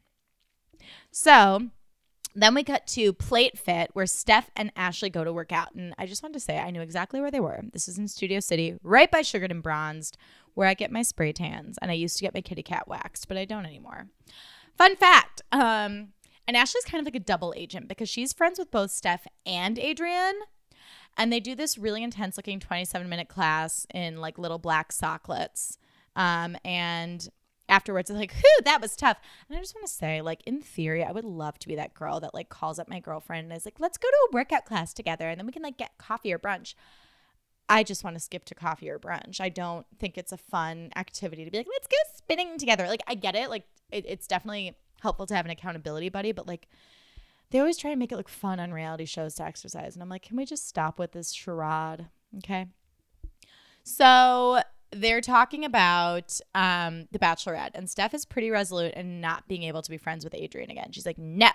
So 1.12 1.70
then 2.34 2.56
we 2.56 2.64
cut 2.64 2.88
to 2.88 3.14
Plate 3.14 3.58
Fit, 3.58 3.90
where 3.94 4.06
Steph 4.06 4.50
and 4.56 4.72
Ashley 4.76 5.10
go 5.10 5.24
to 5.24 5.34
work 5.34 5.52
out. 5.52 5.74
And 5.74 5.94
I 5.98 6.06
just 6.06 6.24
wanted 6.24 6.34
to 6.36 6.40
say, 6.40 6.60
I 6.60 6.72
knew 6.72 6.82
exactly 6.82 7.20
where 7.20 7.32
they 7.32 7.40
were. 7.40 7.62
This 7.74 7.88
is 7.88 7.98
in 7.98 8.08
Studio 8.08 8.40
City, 8.40 8.78
right 8.84 9.12
by 9.12 9.22
Sugared 9.22 9.52
and 9.52 9.64
Bronzed, 9.64 10.18
where 10.54 10.68
I 10.68 10.74
get 10.74 10.92
my 10.92 11.02
spray 11.02 11.34
tans. 11.34 11.78
And 11.82 11.92
I 11.92 11.96
used 11.96 12.18
to 12.18 12.24
get 12.24 12.34
my 12.34 12.42
kitty 12.42 12.64
cat 12.64 12.88
waxed, 12.88 13.28
but 13.28 13.38
I 13.38 13.46
don't 13.46 13.66
anymore. 13.66 14.08
Fun 14.78 14.96
fact. 14.96 15.42
Um, 15.52 16.10
and 16.48 16.58
Ashley's 16.58 16.86
kind 16.86 17.00
of 17.00 17.06
like 17.06 17.16
a 17.16 17.26
double 17.26 17.54
agent 17.56 17.88
because 17.88 18.10
she's 18.10 18.34
friends 18.34 18.60
with 18.60 18.72
both 18.72 18.92
Steph 18.92 19.28
and 19.46 19.78
Audrina. 19.78 20.34
And 21.18 21.32
they 21.32 21.40
do 21.42 21.56
this 21.56 21.78
really 21.78 22.04
intense 22.04 22.38
looking 22.38 22.60
27 22.60 23.08
minute 23.10 23.28
class 23.28 23.86
in 23.94 24.22
like 24.22 24.38
little 24.38 24.58
black 24.58 24.92
socklets. 24.92 25.78
Um, 26.16 26.58
and 26.64 27.28
afterwards, 27.72 28.10
it's 28.10 28.20
like, 28.20 28.34
whew, 28.34 28.60
that 28.66 28.82
was 28.82 28.96
tough. 28.96 29.18
And 29.48 29.58
I 29.58 29.62
just 29.62 29.74
want 29.74 29.88
to 29.88 29.94
say, 29.94 30.22
like, 30.22 30.44
in 30.46 30.62
theory, 30.62 31.04
I 31.04 31.12
would 31.12 31.24
love 31.24 31.58
to 31.60 31.68
be 31.68 31.76
that 31.78 31.94
girl 31.94 32.20
that 32.20 32.34
like 32.34 32.50
calls 32.50 32.78
up 32.78 32.90
my 32.90 33.00
girlfriend 33.00 33.46
and 33.46 33.58
is 33.58 33.66
like, 33.66 33.80
let's 33.80 33.98
go 33.98 34.08
to 34.10 34.28
a 34.30 34.34
workout 34.36 34.66
class 34.66 34.94
together 34.94 35.30
and 35.30 35.40
then 35.40 35.48
we 35.48 35.54
can 35.54 35.64
like 35.64 35.78
get 35.78 35.98
coffee 35.98 36.34
or 36.34 36.38
brunch. 36.38 36.76
I 37.70 37.84
just 37.84 38.04
want 38.04 38.18
to 38.18 38.20
skip 38.20 38.44
to 38.46 38.56
coffee 38.56 38.90
or 38.90 39.00
brunch. 39.00 39.40
I 39.40 39.48
don't 39.48 39.86
think 39.98 40.18
it's 40.18 40.34
a 40.34 40.38
fun 40.38 40.92
activity 40.98 41.46
to 41.46 41.52
be 41.52 41.58
like, 41.58 41.68
let's 41.72 41.88
go 41.88 41.96
spinning 42.16 42.58
together. 42.58 42.86
Like, 42.88 43.04
I 43.08 43.16
get 43.16 43.36
it. 43.36 43.50
Like, 43.50 43.64
it, 43.90 44.06
it's 44.08 44.28
definitely 44.28 44.76
helpful 45.02 45.26
to 45.28 45.36
have 45.36 45.46
an 45.46 45.52
accountability 45.52 46.10
buddy, 46.10 46.34
but 46.34 46.48
like, 46.48 46.68
they 47.52 47.60
always 47.60 47.78
try 47.78 47.92
and 47.92 48.00
make 48.00 48.12
it 48.12 48.18
look 48.18 48.30
fun 48.30 48.60
on 48.60 48.74
reality 48.74 49.06
shows 49.06 49.36
to 49.36 49.44
exercise. 49.44 49.96
And 49.96 50.04
I'm 50.04 50.10
like, 50.10 50.24
can 50.24 50.36
we 50.36 50.46
just 50.46 50.68
stop 50.68 51.00
with 51.00 51.14
this 51.14 51.32
charade? 51.32 52.08
Okay. 52.38 52.68
So 53.84 54.62
they're 54.92 55.22
talking 55.22 55.66
about 55.66 56.40
um, 56.56 57.08
the 57.12 57.20
Bachelorette, 57.20 57.72
and 57.74 57.90
Steph 57.90 58.14
is 58.14 58.26
pretty 58.26 58.50
resolute 58.50 58.94
in 58.94 59.22
not 59.22 59.48
being 59.48 59.64
able 59.64 59.82
to 59.82 59.90
be 59.90 59.98
friends 59.98 60.24
with 60.24 60.34
Audrina 60.34 60.72
again. 60.72 60.92
She's 60.92 61.06
like, 61.06 61.18
no, 61.18 61.50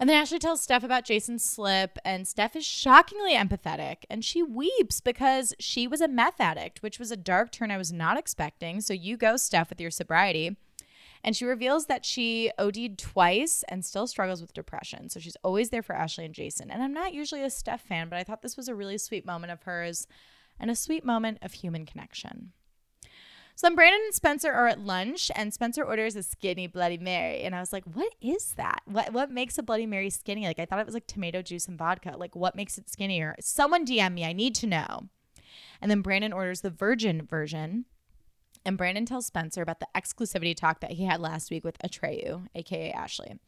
and 0.00 0.08
then 0.08 0.20
Ashley 0.20 0.38
tells 0.38 0.60
Steph 0.60 0.84
about 0.84 1.04
Jason's 1.04 1.44
slip, 1.44 1.98
and 2.04 2.28
Steph 2.28 2.54
is 2.54 2.64
shockingly 2.64 3.34
empathetic 3.34 4.04
and 4.08 4.24
she 4.24 4.42
weeps 4.42 5.00
because 5.00 5.54
she 5.58 5.88
was 5.88 6.00
a 6.00 6.06
meth 6.06 6.40
addict, 6.40 6.82
which 6.82 7.00
was 7.00 7.10
a 7.10 7.16
dark 7.16 7.50
turn 7.50 7.70
I 7.70 7.78
was 7.78 7.92
not 7.92 8.16
expecting. 8.16 8.80
So 8.80 8.92
you 8.94 9.16
go, 9.16 9.36
Steph, 9.36 9.70
with 9.70 9.80
your 9.80 9.90
sobriety. 9.90 10.56
And 11.24 11.34
she 11.34 11.44
reveals 11.44 11.86
that 11.86 12.04
she 12.04 12.52
OD'd 12.60 12.96
twice 12.96 13.64
and 13.68 13.84
still 13.84 14.06
struggles 14.06 14.40
with 14.40 14.54
depression. 14.54 15.08
So 15.08 15.18
she's 15.18 15.36
always 15.42 15.70
there 15.70 15.82
for 15.82 15.96
Ashley 15.96 16.24
and 16.24 16.34
Jason. 16.34 16.70
And 16.70 16.80
I'm 16.80 16.94
not 16.94 17.12
usually 17.12 17.42
a 17.42 17.50
Steph 17.50 17.82
fan, 17.82 18.08
but 18.08 18.20
I 18.20 18.22
thought 18.22 18.42
this 18.42 18.56
was 18.56 18.68
a 18.68 18.74
really 18.76 18.98
sweet 18.98 19.26
moment 19.26 19.50
of 19.50 19.64
hers 19.64 20.06
and 20.60 20.70
a 20.70 20.76
sweet 20.76 21.04
moment 21.04 21.38
of 21.42 21.52
human 21.52 21.86
connection. 21.86 22.52
So 23.58 23.66
then 23.66 23.74
Brandon 23.74 24.00
and 24.04 24.14
Spencer 24.14 24.52
are 24.52 24.68
at 24.68 24.78
lunch, 24.78 25.32
and 25.34 25.52
Spencer 25.52 25.82
orders 25.82 26.14
a 26.14 26.22
skinny 26.22 26.68
Bloody 26.68 26.96
Mary, 26.96 27.40
and 27.42 27.56
I 27.56 27.60
was 27.60 27.72
like, 27.72 27.82
"What 27.92 28.14
is 28.20 28.52
that? 28.52 28.82
What 28.84 29.12
what 29.12 29.32
makes 29.32 29.58
a 29.58 29.64
Bloody 29.64 29.84
Mary 29.84 30.10
skinny? 30.10 30.46
Like 30.46 30.60
I 30.60 30.64
thought 30.64 30.78
it 30.78 30.86
was 30.86 30.94
like 30.94 31.08
tomato 31.08 31.42
juice 31.42 31.66
and 31.66 31.76
vodka. 31.76 32.14
Like 32.16 32.36
what 32.36 32.54
makes 32.54 32.78
it 32.78 32.88
skinnier? 32.88 33.34
Someone 33.40 33.84
DM 33.84 34.14
me. 34.14 34.24
I 34.24 34.32
need 34.32 34.54
to 34.56 34.68
know." 34.68 35.08
And 35.82 35.90
then 35.90 36.02
Brandon 36.02 36.32
orders 36.32 36.60
the 36.60 36.70
virgin 36.70 37.26
version. 37.26 37.86
And 38.64 38.78
Brandon 38.78 39.06
tells 39.06 39.26
Spencer 39.26 39.62
about 39.62 39.80
the 39.80 39.88
exclusivity 39.92 40.54
talk 40.54 40.78
that 40.80 40.92
he 40.92 41.04
had 41.06 41.20
last 41.20 41.50
week 41.50 41.64
with 41.64 41.78
Atreyu, 41.78 42.46
aka 42.54 42.92
Ashley. 42.92 43.40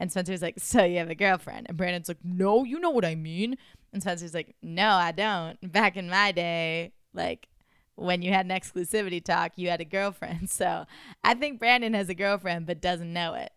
And 0.00 0.10
Spencer's 0.10 0.42
like, 0.42 0.56
So 0.58 0.84
you 0.84 0.98
have 0.98 1.10
a 1.10 1.14
girlfriend? 1.14 1.66
And 1.68 1.76
Brandon's 1.76 2.08
like, 2.08 2.24
No, 2.24 2.64
you 2.64 2.78
know 2.78 2.90
what 2.90 3.04
I 3.04 3.14
mean. 3.14 3.56
And 3.92 4.02
Spencer's 4.02 4.34
like, 4.34 4.54
No, 4.62 4.90
I 4.90 5.12
don't. 5.12 5.72
Back 5.72 5.96
in 5.96 6.08
my 6.08 6.32
day, 6.32 6.92
like 7.12 7.48
when 7.96 8.22
you 8.22 8.32
had 8.32 8.46
an 8.46 8.52
exclusivity 8.52 9.22
talk, 9.24 9.52
you 9.56 9.70
had 9.70 9.80
a 9.80 9.84
girlfriend. 9.84 10.50
So 10.54 10.84
I 11.22 11.34
think 11.34 11.58
Brandon 11.58 11.94
has 11.94 12.08
a 12.08 12.14
girlfriend 12.14 12.66
but 12.66 12.80
doesn't 12.80 13.12
know 13.12 13.34
it. 13.34 13.52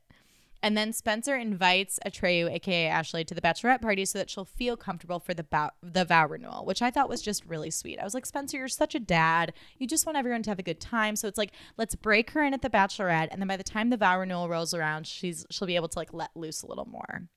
And 0.63 0.75
then 0.75 0.91
Spencer 0.91 1.35
invites 1.35 1.99
Atreyu, 2.05 2.51
aka 2.51 2.87
Ashley, 2.87 3.23
to 3.25 3.35
the 3.35 3.41
bachelorette 3.41 3.81
party 3.81 4.05
so 4.05 4.17
that 4.19 4.29
she'll 4.29 4.45
feel 4.45 4.75
comfortable 4.75 5.19
for 5.19 5.33
the 5.33 5.43
bow- 5.43 5.71
the 5.81 6.05
vow 6.05 6.27
renewal, 6.27 6.65
which 6.65 6.81
I 6.81 6.89
thought 6.89 7.09
was 7.09 7.21
just 7.21 7.45
really 7.45 7.69
sweet. 7.69 7.99
I 7.99 8.03
was 8.03 8.13
like, 8.13 8.25
Spencer, 8.25 8.57
you're 8.57 8.67
such 8.67 8.95
a 8.95 8.99
dad. 8.99 9.53
You 9.77 9.87
just 9.87 10.05
want 10.05 10.17
everyone 10.17 10.43
to 10.43 10.49
have 10.49 10.59
a 10.59 10.63
good 10.63 10.79
time. 10.79 11.15
So 11.15 11.27
it's 11.27 11.37
like, 11.37 11.51
let's 11.77 11.95
break 11.95 12.31
her 12.31 12.43
in 12.43 12.53
at 12.53 12.61
the 12.61 12.69
bachelorette, 12.69 13.29
and 13.31 13.41
then 13.41 13.47
by 13.47 13.57
the 13.57 13.63
time 13.63 13.89
the 13.89 13.97
vow 13.97 14.19
renewal 14.19 14.49
rolls 14.49 14.73
around, 14.73 15.07
she's 15.07 15.45
she'll 15.49 15.67
be 15.67 15.75
able 15.75 15.89
to 15.89 15.99
like 15.99 16.13
let 16.13 16.35
loose 16.35 16.63
a 16.63 16.67
little 16.67 16.85
more. 16.85 17.27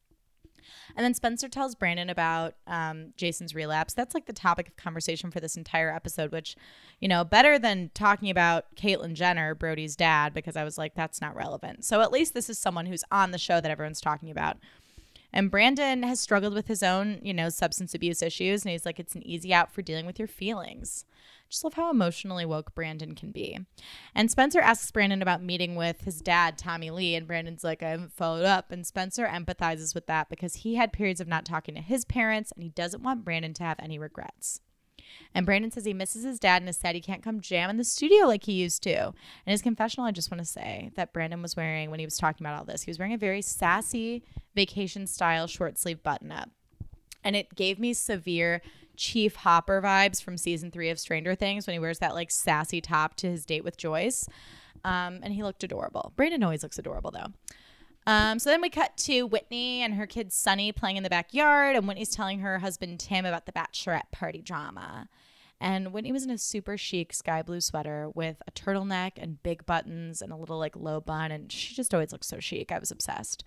And 0.97 1.05
then 1.05 1.15
Spencer 1.15 1.49
tells 1.49 1.75
Brandon 1.75 2.11
about 2.11 2.55
um, 2.67 3.13
Jason's 3.17 3.55
relapse. 3.55 3.95
That's 3.95 4.15
like 4.15 4.27
the 4.27 4.33
topic 4.33 4.69
of 4.69 4.77
conversation 4.77 5.31
for 5.31 5.41
this 5.41 5.57
entire 5.57 5.95
episode, 5.95 6.33
which, 6.33 6.57
you 7.01 7.09
know, 7.09 7.25
better 7.25 7.59
than 7.59 7.91
talking 7.95 8.31
about 8.31 8.75
Caitlyn 8.77 9.15
Jenner, 9.15 9.55
Brody's 9.55 9.97
dad, 9.97 10.35
because 10.35 10.57
I 10.57 10.65
was 10.65 10.79
like, 10.79 10.95
that's 10.95 11.21
not 11.21 11.37
relevant. 11.37 11.85
So 11.85 12.01
at 12.01 12.13
least 12.13 12.35
this 12.35 12.51
is 12.51 12.59
someone 12.59 12.87
who's 12.87 13.05
on 13.11 13.31
the 13.31 13.39
show 13.39 13.61
that 13.61 13.71
everyone's 13.71 14.01
talking 14.01 14.31
about. 14.31 14.57
And 15.33 15.51
Brandon 15.51 16.03
has 16.03 16.21
struggled 16.21 16.55
with 16.55 16.67
his 16.67 16.83
own, 16.83 17.21
you 17.23 17.33
know, 17.33 17.49
substance 17.49 17.95
abuse 17.95 18.21
issues. 18.23 18.65
And 18.65 18.73
he's 18.73 18.85
like, 18.85 18.99
it's 18.99 19.15
an 19.15 19.27
easy 19.27 19.55
out 19.55 19.73
for 19.73 19.83
dealing 19.83 20.07
with 20.07 20.19
your 20.19 20.29
feelings. 20.29 21.05
Just 21.51 21.65
love 21.65 21.75
how 21.75 21.91
emotionally 21.91 22.47
woke 22.47 22.75
Brandon 22.77 23.17
can 23.17 23.33
be. 23.33 23.59
And 24.15 24.31
Spencer 24.31 24.61
asks 24.61 24.91
Brandon 24.93 25.21
about 25.21 25.43
meeting 25.43 25.75
with 25.75 26.03
his 26.03 26.21
dad, 26.21 26.57
Tommy 26.57 26.91
Lee, 26.91 27.17
and 27.17 27.27
Brandon's 27.27 27.65
like, 27.65 27.83
I 27.83 27.89
haven't 27.89 28.13
followed 28.13 28.45
up. 28.45 28.71
And 28.71 28.87
Spencer 28.87 29.27
empathizes 29.27 29.95
with 29.95 30.07
that 30.07 30.29
because 30.29 30.55
he 30.55 30.77
had 30.77 30.93
periods 30.93 31.21
of 31.21 31.27
not 31.27 31.45
talking 31.45 31.75
to 31.75 31.81
his 31.81 32.05
parents 32.05 32.53
and 32.53 32.63
he 32.63 32.69
doesn't 32.69 33.03
want 33.03 33.25
Brandon 33.25 33.53
to 33.55 33.65
have 33.65 33.81
any 33.81 33.99
regrets. 33.99 34.61
And 35.35 35.45
Brandon 35.45 35.73
says 35.73 35.85
he 35.85 35.93
misses 35.93 36.23
his 36.23 36.39
dad 36.39 36.63
and 36.63 36.69
is 36.69 36.77
sad 36.77 36.95
he 36.95 37.01
can't 37.01 37.23
come 37.23 37.41
jam 37.41 37.69
in 37.69 37.79
the 37.79 37.85
studio 37.85 38.27
like 38.27 38.45
he 38.45 38.53
used 38.53 38.83
to. 38.85 39.07
And 39.07 39.15
his 39.47 39.63
confessional, 39.63 40.07
I 40.07 40.13
just 40.13 40.31
want 40.31 40.41
to 40.41 40.45
say 40.45 40.93
that 40.95 41.13
Brandon 41.13 41.43
was 41.43 41.57
wearing 41.57 41.91
when 41.91 41.99
he 41.99 42.07
was 42.07 42.17
talking 42.17 42.47
about 42.47 42.59
all 42.59 42.65
this, 42.65 42.83
he 42.83 42.91
was 42.91 42.99
wearing 42.99 43.15
a 43.15 43.19
very 43.19 43.43
sassy 43.43 44.23
vacation 44.55 45.09
style 45.09 45.49
short 45.49 45.79
sleeve 45.79 46.03
button 46.03 46.31
up. 46.31 46.51
And 47.25 47.35
it 47.35 47.57
gave 47.57 47.79
me 47.81 47.93
severe 47.93 48.63
Chief 49.01 49.35
Hopper 49.35 49.81
vibes 49.81 50.23
from 50.23 50.37
season 50.37 50.71
three 50.71 50.91
of 50.91 50.99
Stranger 50.99 51.35
Things 51.35 51.67
when 51.67 51.73
he 51.73 51.81
wears 51.81 52.01
that 52.01 52.15
like 52.15 52.31
sassy 52.31 52.83
top 52.83 53.17
to 53.17 53.31
his 53.31 53.47
date 53.47 53.65
with 53.65 53.79
Joyce. 53.79 54.29
Um, 54.85 55.21
and 55.23 55.33
he 55.33 55.43
looked 55.43 55.65
adorable. 55.65 56.13
Brandon 56.17 56.43
always 56.43 56.63
looks 56.63 56.79
adorable 56.79 57.11
though. 57.11 57.33
Um, 58.07 58.39
so 58.39 58.51
then 58.51 58.61
we 58.61 58.69
cut 58.69 58.99
to 58.99 59.23
Whitney 59.23 59.81
and 59.81 59.95
her 59.95 60.07
kid 60.07 60.35
Sunny 60.35 60.71
playing 60.71 60.99
in 60.99 61.03
the 61.03 61.09
backyard, 61.09 61.77
and 61.77 61.89
Whitney's 61.89 62.11
telling 62.11 62.41
her 62.41 62.59
husband 62.59 63.01
Tim 63.01 63.25
about 63.25 63.47
the 63.47 63.53
bachelorette 63.53 64.11
party 64.13 64.43
drama. 64.43 65.09
And 65.63 65.95
Whitney 65.95 66.13
was 66.13 66.25
in 66.25 66.31
a 66.31 66.39
super 66.39 66.77
chic 66.77 67.15
sky 67.15 67.41
blue 67.41 67.61
sweater 67.63 68.11
with 68.15 68.43
a 68.47 68.51
turtleneck 68.51 69.13
and 69.17 69.43
big 69.43 69.65
buttons 69.65 70.21
and 70.21 70.31
a 70.31 70.37
little 70.37 70.59
like 70.59 70.77
low 70.77 71.01
bun, 71.01 71.33
and 71.33 71.51
she 71.51 71.75
just 71.75 71.95
always 71.95 72.13
looks 72.13 72.29
so 72.29 72.39
chic. 72.39 72.71
I 72.71 72.79
was 72.79 72.91
obsessed. 72.91 73.45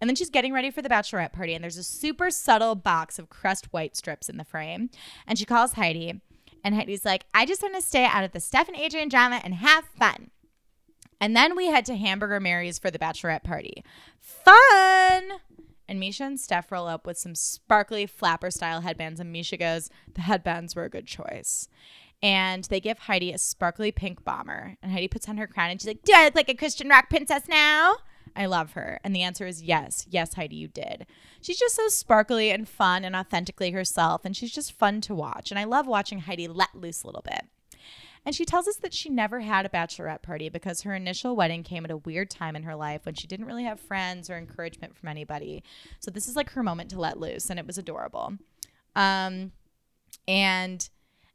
And 0.00 0.08
then 0.08 0.16
she's 0.16 0.30
getting 0.30 0.52
ready 0.52 0.70
for 0.70 0.82
the 0.82 0.88
bachelorette 0.88 1.32
party, 1.32 1.54
and 1.54 1.62
there's 1.62 1.76
a 1.76 1.82
super 1.82 2.30
subtle 2.30 2.74
box 2.74 3.18
of 3.18 3.28
Crest 3.28 3.72
white 3.72 3.96
strips 3.96 4.28
in 4.28 4.38
the 4.38 4.44
frame. 4.44 4.90
And 5.26 5.38
she 5.38 5.44
calls 5.44 5.74
Heidi, 5.74 6.20
and 6.64 6.74
Heidi's 6.74 7.04
like, 7.04 7.26
I 7.34 7.46
just 7.46 7.62
want 7.62 7.74
to 7.74 7.82
stay 7.82 8.04
out 8.04 8.24
of 8.24 8.32
the 8.32 8.40
Steph 8.40 8.68
and 8.68 8.76
Audrina 8.76 9.10
drama 9.10 9.40
and 9.44 9.54
have 9.54 9.84
fun. 9.84 10.30
And 11.20 11.36
then 11.36 11.54
we 11.54 11.66
head 11.66 11.84
to 11.86 11.96
Hamburger 11.96 12.40
Mary's 12.40 12.78
for 12.78 12.90
the 12.90 12.98
bachelorette 12.98 13.44
party. 13.44 13.84
Fun! 14.18 15.32
And 15.86 16.00
Mischa 16.00 16.20
and 16.20 16.40
Steph 16.40 16.72
roll 16.72 16.86
up 16.86 17.06
with 17.06 17.18
some 17.18 17.34
sparkly 17.34 18.06
flapper 18.06 18.50
style 18.50 18.80
headbands, 18.80 19.20
and 19.20 19.34
Mischa 19.34 19.58
goes, 19.58 19.90
The 20.14 20.22
headbands 20.22 20.74
were 20.74 20.84
a 20.84 20.90
good 20.90 21.06
choice. 21.06 21.68
And 22.22 22.64
they 22.64 22.80
give 22.80 23.00
Heidi 23.00 23.32
a 23.32 23.38
sparkly 23.38 23.90
pink 23.90 24.24
bomber. 24.24 24.76
And 24.82 24.92
Heidi 24.92 25.08
puts 25.08 25.28
on 25.28 25.38
her 25.38 25.46
crown 25.46 25.70
and 25.70 25.80
she's 25.80 25.88
like, 25.88 26.02
Do 26.04 26.12
I 26.14 26.24
look 26.26 26.36
like 26.36 26.48
a 26.48 26.54
Christian 26.54 26.88
rock 26.88 27.08
princess 27.10 27.48
now? 27.48 27.96
I 28.36 28.46
love 28.46 28.72
her. 28.72 29.00
And 29.04 29.14
the 29.14 29.22
answer 29.22 29.46
is 29.46 29.62
yes. 29.62 30.06
Yes, 30.10 30.34
Heidi, 30.34 30.56
you 30.56 30.68
did. 30.68 31.06
She's 31.40 31.58
just 31.58 31.74
so 31.74 31.88
sparkly 31.88 32.50
and 32.50 32.68
fun 32.68 33.04
and 33.04 33.14
authentically 33.14 33.70
herself. 33.70 34.24
And 34.24 34.36
she's 34.36 34.52
just 34.52 34.72
fun 34.72 35.00
to 35.02 35.14
watch. 35.14 35.50
And 35.50 35.58
I 35.58 35.64
love 35.64 35.86
watching 35.86 36.20
Heidi 36.20 36.48
let 36.48 36.74
loose 36.74 37.02
a 37.02 37.06
little 37.06 37.22
bit. 37.22 37.46
And 38.24 38.34
she 38.34 38.44
tells 38.44 38.68
us 38.68 38.76
that 38.76 38.92
she 38.92 39.08
never 39.08 39.40
had 39.40 39.64
a 39.64 39.70
bachelorette 39.70 40.22
party 40.22 40.48
because 40.48 40.82
her 40.82 40.94
initial 40.94 41.34
wedding 41.34 41.62
came 41.62 41.84
at 41.84 41.90
a 41.90 41.96
weird 41.96 42.28
time 42.28 42.54
in 42.54 42.64
her 42.64 42.76
life 42.76 43.06
when 43.06 43.14
she 43.14 43.26
didn't 43.26 43.46
really 43.46 43.64
have 43.64 43.80
friends 43.80 44.28
or 44.28 44.36
encouragement 44.36 44.96
from 44.96 45.08
anybody. 45.08 45.62
So 46.00 46.10
this 46.10 46.28
is 46.28 46.36
like 46.36 46.50
her 46.50 46.62
moment 46.62 46.90
to 46.90 47.00
let 47.00 47.18
loose. 47.18 47.48
And 47.48 47.58
it 47.58 47.66
was 47.66 47.78
adorable. 47.78 48.34
Um, 48.94 49.52
and. 50.28 50.88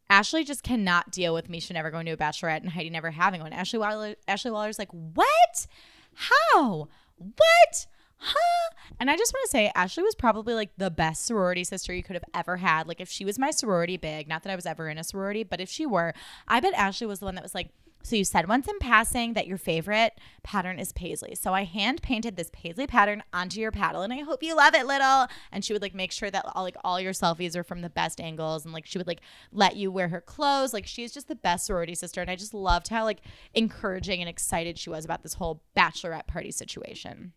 Ashley 0.08 0.44
just 0.44 0.62
cannot 0.62 1.10
deal 1.10 1.34
with 1.34 1.50
Mischa 1.50 1.72
never 1.72 1.90
going 1.90 2.06
to 2.06 2.12
a 2.12 2.18
bachelorette 2.18 2.62
and 2.62 2.70
Heidi 2.70 2.92
never 2.92 3.10
having 3.10 3.42
one. 3.42 3.52
Ashley 3.52 3.80
Wahler, 3.80 4.16
Ashley 4.28 4.52
Wahler's 4.52 4.78
like, 4.78 4.92
what? 4.92 5.68
How? 6.16 6.88
What? 7.18 7.88
Huh? 8.18 8.76
And 9.00 9.12
I 9.12 9.18
just 9.18 9.34
want 9.34 9.46
to 9.46 9.52
say, 9.52 9.72
Ashley 9.76 10.04
was 10.04 10.16
probably 10.16 10.54
like 10.54 10.72
the 10.78 10.90
best 10.90 11.26
sorority 11.26 11.64
sister 11.64 11.94
you 11.94 12.04
could 12.04 12.16
have 12.16 12.26
ever 12.34 12.58
had. 12.58 12.88
Like, 12.88 13.02
if 13.02 13.10
she 13.10 13.26
was 13.26 13.38
my 13.38 13.52
sorority 13.52 13.98
big, 13.98 14.28
not 14.28 14.44
that 14.44 14.52
I 14.52 14.56
was 14.56 14.66
ever 14.66 14.90
in 14.90 14.98
a 14.98 15.04
sorority, 15.04 15.44
but 15.44 15.62
if 15.62 15.70
she 15.70 15.86
were, 15.86 16.14
I 16.48 16.60
bet 16.60 16.74
Ashley 16.74 17.08
was 17.08 17.20
the 17.20 17.26
one 17.26 17.36
that 17.36 17.44
was 17.44 17.56
like, 17.56 17.70
so 18.06 18.16
you 18.16 18.24
said 18.24 18.48
once 18.48 18.68
in 18.68 18.78
passing 18.78 19.34
that 19.34 19.48
your 19.48 19.58
favorite 19.58 20.20
pattern 20.44 20.78
is 20.78 20.92
paisley. 20.92 21.34
So 21.34 21.56
I 21.56 21.64
hand 21.64 22.04
painted 22.04 22.36
this 22.36 22.52
paisley 22.54 22.86
pattern 22.86 23.24
onto 23.34 23.60
your 23.60 23.72
paddle 23.72 24.04
and 24.04 24.14
I 24.14 24.22
hope 24.22 24.44
you 24.44 24.56
love 24.56 24.76
it, 24.76 24.86
little. 24.86 25.26
And 25.52 25.66
she 25.66 25.74
would 25.74 25.82
like 25.82 25.96
make 25.96 26.12
sure 26.12 26.30
that 26.30 26.46
all 26.54 26.62
like 26.62 26.78
all 26.84 27.02
your 27.02 27.14
selfies 27.14 27.56
are 27.56 27.64
from 27.64 27.82
the 27.82 27.90
best 27.90 28.22
angles 28.22 28.64
and 28.64 28.76
like 28.76 28.86
she 28.86 29.00
would 29.00 29.08
like 29.08 29.22
let 29.52 29.76
you 29.76 29.90
wear 29.90 30.10
her 30.10 30.22
clothes. 30.22 30.72
Like 30.72 30.86
she's 30.86 31.12
just 31.12 31.28
the 31.28 31.36
best 31.36 31.66
sorority 31.66 31.96
sister 31.96 32.22
and 32.22 32.30
I 32.30 32.36
just 32.36 32.54
loved 32.54 32.90
how 32.90 33.06
like 33.06 33.22
encouraging 33.56 34.20
and 34.20 34.30
excited 34.30 34.78
she 34.78 34.92
was 34.92 35.04
about 35.04 35.24
this 35.24 35.34
whole 35.34 35.64
bachelorette 35.76 36.28
party 36.28 36.52
situation. 36.52 37.34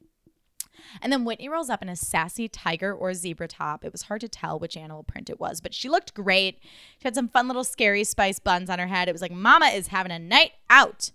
And 1.00 1.12
then 1.12 1.24
Whitney 1.24 1.48
rolls 1.48 1.70
up 1.70 1.82
in 1.82 1.88
a 1.88 1.96
sassy 1.96 2.48
tiger 2.48 2.92
or 2.92 3.14
zebra 3.14 3.48
top. 3.48 3.84
It 3.84 3.92
was 3.92 4.02
hard 4.02 4.20
to 4.22 4.28
tell 4.28 4.58
which 4.58 4.76
animal 4.76 5.02
print 5.02 5.30
it 5.30 5.40
was, 5.40 5.60
but 5.60 5.74
she 5.74 5.88
looked 5.88 6.14
great. 6.14 6.58
She 6.98 7.04
had 7.04 7.14
some 7.14 7.28
fun 7.28 7.46
little 7.46 7.64
scary 7.64 8.04
spice 8.04 8.38
buns 8.38 8.70
on 8.70 8.78
her 8.78 8.86
head. 8.86 9.08
It 9.08 9.12
was 9.12 9.22
like, 9.22 9.32
Mama 9.32 9.66
is 9.66 9.88
having 9.88 10.12
a 10.12 10.18
night 10.18 10.52
out. 10.70 11.10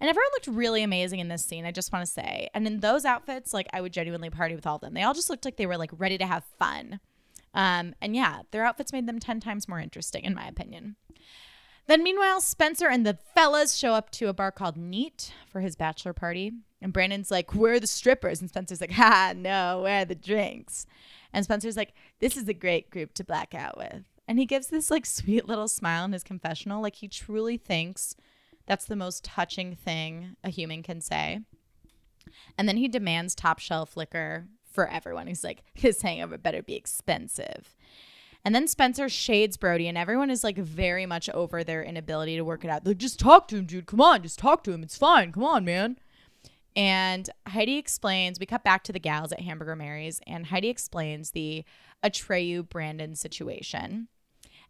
And 0.00 0.08
everyone 0.08 0.30
looked 0.32 0.46
really 0.46 0.82
amazing 0.82 1.20
in 1.20 1.28
this 1.28 1.44
scene, 1.44 1.66
I 1.66 1.72
just 1.72 1.92
want 1.92 2.06
to 2.06 2.10
say. 2.10 2.48
And 2.54 2.66
in 2.66 2.80
those 2.80 3.04
outfits, 3.04 3.52
like 3.52 3.68
I 3.72 3.82
would 3.82 3.92
genuinely 3.92 4.30
party 4.30 4.54
with 4.54 4.66
all 4.66 4.76
of 4.76 4.80
them. 4.80 4.94
They 4.94 5.02
all 5.02 5.12
just 5.12 5.28
looked 5.28 5.44
like 5.44 5.56
they 5.56 5.66
were 5.66 5.76
like 5.76 5.90
ready 5.96 6.16
to 6.16 6.26
have 6.26 6.44
fun. 6.58 7.00
Um, 7.52 7.94
and 8.00 8.14
yeah, 8.16 8.42
their 8.50 8.64
outfits 8.64 8.92
made 8.92 9.06
them 9.06 9.18
10 9.18 9.40
times 9.40 9.68
more 9.68 9.80
interesting, 9.80 10.24
in 10.24 10.34
my 10.34 10.46
opinion. 10.46 10.96
Then, 11.90 12.04
meanwhile, 12.04 12.40
Spencer 12.40 12.86
and 12.86 13.04
the 13.04 13.18
fellas 13.34 13.74
show 13.74 13.94
up 13.94 14.10
to 14.10 14.28
a 14.28 14.32
bar 14.32 14.52
called 14.52 14.76
Neat 14.76 15.32
for 15.48 15.60
his 15.60 15.74
bachelor 15.74 16.12
party. 16.12 16.52
And 16.80 16.92
Brandon's 16.92 17.32
like, 17.32 17.52
Where 17.52 17.72
are 17.72 17.80
the 17.80 17.88
strippers? 17.88 18.40
And 18.40 18.48
Spencer's 18.48 18.80
like, 18.80 18.92
Ha, 18.92 19.32
no, 19.36 19.80
where 19.82 20.02
are 20.02 20.04
the 20.04 20.14
drinks? 20.14 20.86
And 21.32 21.44
Spencer's 21.44 21.76
like, 21.76 21.92
This 22.20 22.36
is 22.36 22.48
a 22.48 22.54
great 22.54 22.90
group 22.90 23.12
to 23.14 23.24
black 23.24 23.56
out 23.56 23.76
with. 23.76 24.04
And 24.28 24.38
he 24.38 24.46
gives 24.46 24.68
this 24.68 24.88
like 24.88 25.04
sweet 25.04 25.48
little 25.48 25.66
smile 25.66 26.04
in 26.04 26.12
his 26.12 26.22
confessional. 26.22 26.80
Like 26.80 26.94
he 26.94 27.08
truly 27.08 27.56
thinks 27.56 28.14
that's 28.66 28.84
the 28.84 28.94
most 28.94 29.24
touching 29.24 29.74
thing 29.74 30.36
a 30.44 30.48
human 30.48 30.84
can 30.84 31.00
say. 31.00 31.40
And 32.56 32.68
then 32.68 32.76
he 32.76 32.86
demands 32.86 33.34
top 33.34 33.58
shelf 33.58 33.96
liquor 33.96 34.46
for 34.70 34.86
everyone. 34.88 35.26
He's 35.26 35.42
like, 35.42 35.64
This 35.82 36.02
hangover 36.02 36.38
better 36.38 36.62
be 36.62 36.76
expensive. 36.76 37.74
And 38.44 38.54
then 38.54 38.66
Spencer 38.66 39.08
shades 39.08 39.56
Brody, 39.56 39.86
and 39.86 39.98
everyone 39.98 40.30
is 40.30 40.42
like 40.42 40.56
very 40.56 41.04
much 41.04 41.28
over 41.30 41.62
their 41.62 41.82
inability 41.82 42.36
to 42.36 42.44
work 42.44 42.64
it 42.64 42.70
out. 42.70 42.86
Like, 42.86 42.96
just 42.96 43.18
talk 43.18 43.48
to 43.48 43.56
him, 43.56 43.66
dude. 43.66 43.86
Come 43.86 44.00
on, 44.00 44.22
just 44.22 44.38
talk 44.38 44.64
to 44.64 44.72
him. 44.72 44.82
It's 44.82 44.96
fine. 44.96 45.32
Come 45.32 45.44
on, 45.44 45.64
man. 45.64 45.98
And 46.76 47.28
Heidi 47.48 47.76
explains, 47.76 48.38
we 48.38 48.46
cut 48.46 48.64
back 48.64 48.84
to 48.84 48.92
the 48.92 49.00
gals 49.00 49.32
at 49.32 49.40
Hamburger 49.40 49.76
Mary's, 49.76 50.20
and 50.26 50.46
Heidi 50.46 50.68
explains 50.68 51.32
the 51.32 51.64
Atreyu 52.02 52.66
Brandon 52.68 53.14
situation. 53.14 54.08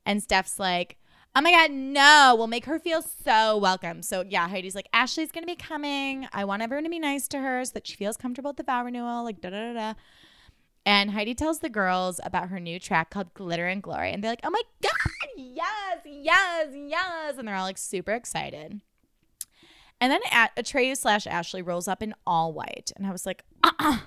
And 0.05 0.23
Steph's 0.23 0.59
like, 0.59 0.97
oh 1.37 1.41
my 1.41 1.53
God, 1.53 1.71
no, 1.71 2.35
we'll 2.37 2.47
make 2.47 2.65
her 2.65 2.79
feel 2.79 3.03
so 3.03 3.57
welcome. 3.57 4.03
So, 4.03 4.25
yeah, 4.29 4.49
Heidi's 4.49 4.75
like, 4.75 4.89
Ashley's 4.93 5.31
to 5.31 5.43
be 5.43 5.55
coming. 5.55 6.27
I 6.33 6.45
want 6.45 6.63
everyone 6.63 6.85
to 6.85 6.91
be 6.91 6.99
nice 6.99 7.29
to 7.29 7.39
her 7.39 7.65
so 7.65 7.73
that 7.75 7.87
she 7.87 7.95
feels 7.97 8.17
comfortable 8.17 8.51
at 8.51 8.57
the 8.57 8.65
vow 8.65 8.85
renewal, 8.85 9.23
like 9.23 9.41
da 9.41 9.51
da 9.51 9.73
da 9.73 9.75
da. 9.75 9.95
And 10.87 11.11
Heidi 11.11 11.35
tells 11.35 11.59
the 11.59 11.69
girls 11.69 12.21
about 12.25 12.49
her 12.49 12.59
new 12.59 12.79
track 12.79 13.11
called 13.11 13.35
Glitter 13.35 13.67
and 13.67 13.83
Glory. 13.83 14.13
And 14.13 14.25
they're 14.25 14.33
like, 14.33 14.41
oh 14.45 14.51
my 14.51 14.63
God, 14.83 15.29
yes, 15.37 15.99
yes, 16.05 16.69
yes. 16.75 17.39
And 17.39 17.47
they're 17.47 17.55
all 17.57 17.65
like 17.65 17.79
super 17.79 18.13
excited. 18.13 18.81
And 20.01 20.11
then 20.11 20.21
at 20.31 20.57
Atreyu 20.57 20.97
slash 20.97 21.27
Ashley 21.27 21.61
rolls 21.61 21.87
up 21.87 22.03
in 22.03 22.15
all 22.27 22.53
white. 22.53 22.91
And 22.97 23.07
I 23.07 23.13
was 23.13 23.27
like, 23.27 23.43
uh-uh. 23.63 23.99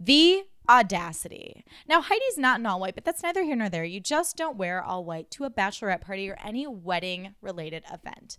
The 0.00 0.44
audacity. 0.68 1.64
Now, 1.88 2.02
Heidi's 2.02 2.36
not 2.36 2.60
in 2.60 2.66
all 2.66 2.80
white, 2.80 2.94
but 2.94 3.04
that's 3.04 3.22
neither 3.22 3.42
here 3.42 3.56
nor 3.56 3.68
there. 3.68 3.84
You 3.84 4.00
just 4.00 4.36
don't 4.36 4.58
wear 4.58 4.82
all 4.82 5.04
white 5.04 5.30
to 5.32 5.44
a 5.44 5.50
bachelorette 5.50 6.00
party 6.00 6.28
or 6.28 6.38
any 6.44 6.66
wedding 6.66 7.34
related 7.40 7.84
event. 7.92 8.38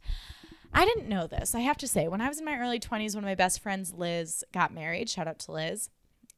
I 0.73 0.85
didn't 0.85 1.09
know 1.09 1.25
this. 1.25 1.55
I 1.55 1.61
have 1.61 1.77
to 1.77 1.87
say, 1.87 2.07
when 2.07 2.21
I 2.21 2.27
was 2.27 2.39
in 2.39 2.45
my 2.45 2.57
early 2.57 2.79
20s, 2.79 3.15
one 3.15 3.23
of 3.23 3.27
my 3.27 3.35
best 3.35 3.61
friends, 3.61 3.93
Liz, 3.93 4.43
got 4.53 4.73
married. 4.73 5.09
Shout 5.09 5.27
out 5.27 5.39
to 5.39 5.51
Liz. 5.51 5.89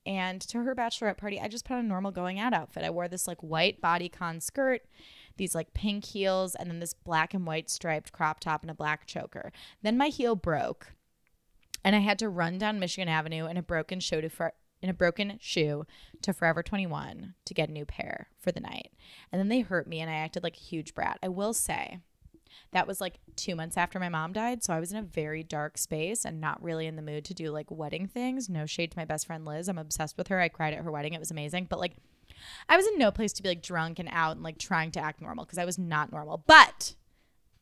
And 0.05 0.41
to 0.41 0.63
her 0.63 0.73
bachelorette 0.73 1.17
party, 1.17 1.39
I 1.39 1.47
just 1.47 1.65
put 1.65 1.75
on 1.75 1.85
a 1.85 1.87
normal 1.87 2.11
going 2.11 2.39
out 2.39 2.53
outfit. 2.53 2.83
I 2.83 2.89
wore 2.89 3.07
this 3.07 3.27
like 3.27 3.41
white 3.41 3.81
bodycon 3.81 4.41
skirt 4.41 4.81
these 5.37 5.55
like 5.55 5.73
pink 5.73 6.05
heels 6.05 6.55
and 6.55 6.69
then 6.69 6.79
this 6.79 6.93
black 6.93 7.33
and 7.33 7.45
white 7.45 7.69
striped 7.69 8.11
crop 8.11 8.39
top 8.39 8.61
and 8.61 8.71
a 8.71 8.75
black 8.75 9.05
choker. 9.05 9.51
Then 9.81 9.97
my 9.97 10.07
heel 10.07 10.35
broke. 10.35 10.93
and 11.83 11.95
I 11.95 11.99
had 11.99 12.19
to 12.19 12.29
run 12.29 12.59
down 12.59 12.79
Michigan 12.79 13.09
Avenue 13.09 13.47
in 13.47 13.57
a 13.57 13.63
broken 13.63 13.99
shoe 13.99 14.21
to 14.21 14.29
for, 14.29 14.53
in 14.83 14.89
a 14.89 14.93
broken 14.93 15.37
shoe 15.41 15.85
to 16.21 16.31
Forever 16.31 16.61
21 16.61 17.33
to 17.45 17.53
get 17.55 17.69
a 17.69 17.71
new 17.71 17.85
pair 17.85 18.27
for 18.39 18.51
the 18.51 18.59
night. 18.59 18.91
And 19.31 19.39
then 19.39 19.49
they 19.49 19.61
hurt 19.61 19.87
me 19.87 19.99
and 19.99 20.09
I 20.09 20.15
acted 20.15 20.43
like 20.43 20.57
a 20.57 20.59
huge 20.59 20.93
brat. 20.93 21.17
I 21.23 21.29
will 21.29 21.53
say 21.53 21.99
that 22.71 22.87
was 22.87 23.01
like 23.01 23.19
two 23.41 23.55
months 23.55 23.77
after 23.77 23.99
my 23.99 24.09
mom 24.09 24.33
died. 24.33 24.63
So 24.63 24.73
I 24.73 24.79
was 24.79 24.91
in 24.91 24.97
a 24.97 25.03
very 25.03 25.43
dark 25.43 25.77
space 25.77 26.25
and 26.25 26.39
not 26.39 26.61
really 26.61 26.87
in 26.87 26.95
the 26.95 27.01
mood 27.01 27.25
to 27.25 27.33
do 27.33 27.51
like 27.51 27.69
wedding 27.69 28.07
things. 28.07 28.49
No 28.49 28.65
shade 28.65 28.91
to 28.91 28.97
my 28.97 29.05
best 29.05 29.27
friend 29.27 29.45
Liz. 29.45 29.67
I'm 29.67 29.77
obsessed 29.77 30.17
with 30.17 30.27
her. 30.27 30.39
I 30.39 30.49
cried 30.49 30.73
at 30.73 30.83
her 30.83 30.91
wedding. 30.91 31.13
It 31.13 31.19
was 31.19 31.31
amazing. 31.31 31.67
But 31.69 31.79
like, 31.79 31.93
I 32.69 32.77
was 32.77 32.87
in 32.87 32.97
no 32.97 33.11
place 33.11 33.33
to 33.33 33.43
be 33.43 33.49
like 33.49 33.61
drunk 33.61 33.99
and 33.99 34.09
out 34.11 34.33
and 34.33 34.43
like 34.43 34.57
trying 34.57 34.91
to 34.91 34.99
act 34.99 35.21
normal 35.21 35.45
because 35.45 35.57
I 35.57 35.65
was 35.65 35.77
not 35.77 36.11
normal. 36.11 36.43
But 36.45 36.95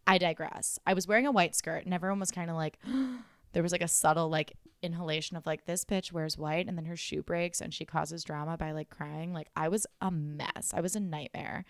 I 0.05 0.17
digress. 0.17 0.79
I 0.85 0.93
was 0.93 1.07
wearing 1.07 1.27
a 1.27 1.31
white 1.31 1.55
skirt 1.55 1.85
and 1.85 1.93
everyone 1.93 2.19
was 2.19 2.31
kind 2.31 2.49
of 2.49 2.55
like, 2.55 2.79
there 3.53 3.63
was 3.63 3.71
like 3.71 3.83
a 3.83 3.87
subtle 3.87 4.29
like 4.29 4.53
inhalation 4.81 5.35
of 5.37 5.45
like 5.45 5.65
this 5.65 5.83
bitch 5.85 6.11
wears 6.11 6.37
white 6.37 6.67
and 6.67 6.77
then 6.77 6.85
her 6.85 6.95
shoe 6.95 7.21
breaks 7.21 7.61
and 7.61 7.73
she 7.73 7.85
causes 7.85 8.23
drama 8.23 8.57
by 8.57 8.71
like 8.71 8.89
crying. 8.89 9.33
Like 9.33 9.49
I 9.55 9.67
was 9.67 9.85
a 10.01 10.11
mess. 10.11 10.73
I 10.73 10.81
was 10.81 10.95
a 10.95 10.99
nightmare. 10.99 11.65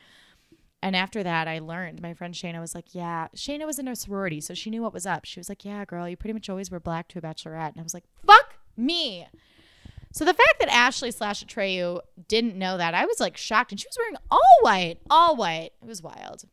And 0.82 0.96
after 0.96 1.24
that, 1.24 1.48
I 1.48 1.60
learned. 1.60 2.02
My 2.02 2.13
friend 2.13 2.34
Shayna 2.34 2.60
was 2.60 2.74
like, 2.74 2.96
"Yeah." 2.96 3.28
Shayna 3.36 3.65
was 3.65 3.80
in 3.80 3.88
a 3.88 3.96
sorority, 3.96 4.39
so 4.39 4.54
she 4.54 4.70
knew 4.70 4.82
what 4.82 4.94
was 4.94 5.06
up. 5.06 5.26
She 5.26 5.39
was 5.39 5.50
like, 5.50 5.65
"Yeah, 5.65 5.84
girl, 5.86 6.08
you 6.08 6.15
pretty 6.15 6.34
much 6.34 6.50
always 6.50 6.72
wear 6.72 6.80
black 6.80 7.08
to 7.10 7.20
a 7.20 7.22
bachelorette." 7.22 7.72
And 7.72 7.80
I 7.80 7.84
was 7.84 7.94
like, 7.94 8.06
"Fuck 8.26 8.56
me." 8.78 9.28
So 10.12 10.26
the 10.26 10.34
fact 10.34 10.56
that 10.60 10.74
Ashley 10.74 11.12
slash 11.12 11.44
Atreyu 11.44 12.00
didn't 12.28 12.58
know 12.58 12.78
that, 12.78 12.94
I 12.94 13.06
was 13.06 13.20
like 13.20 13.38
shocked, 13.38 13.72
and 13.72 13.80
she 13.80 13.88
was 13.88 13.98
wearing 13.98 14.15
all 14.32 14.39
white, 14.62 15.00
all 15.10 15.36
white. 15.36 15.72
It 15.82 15.88
was 15.88 16.02
wild. 16.02 16.46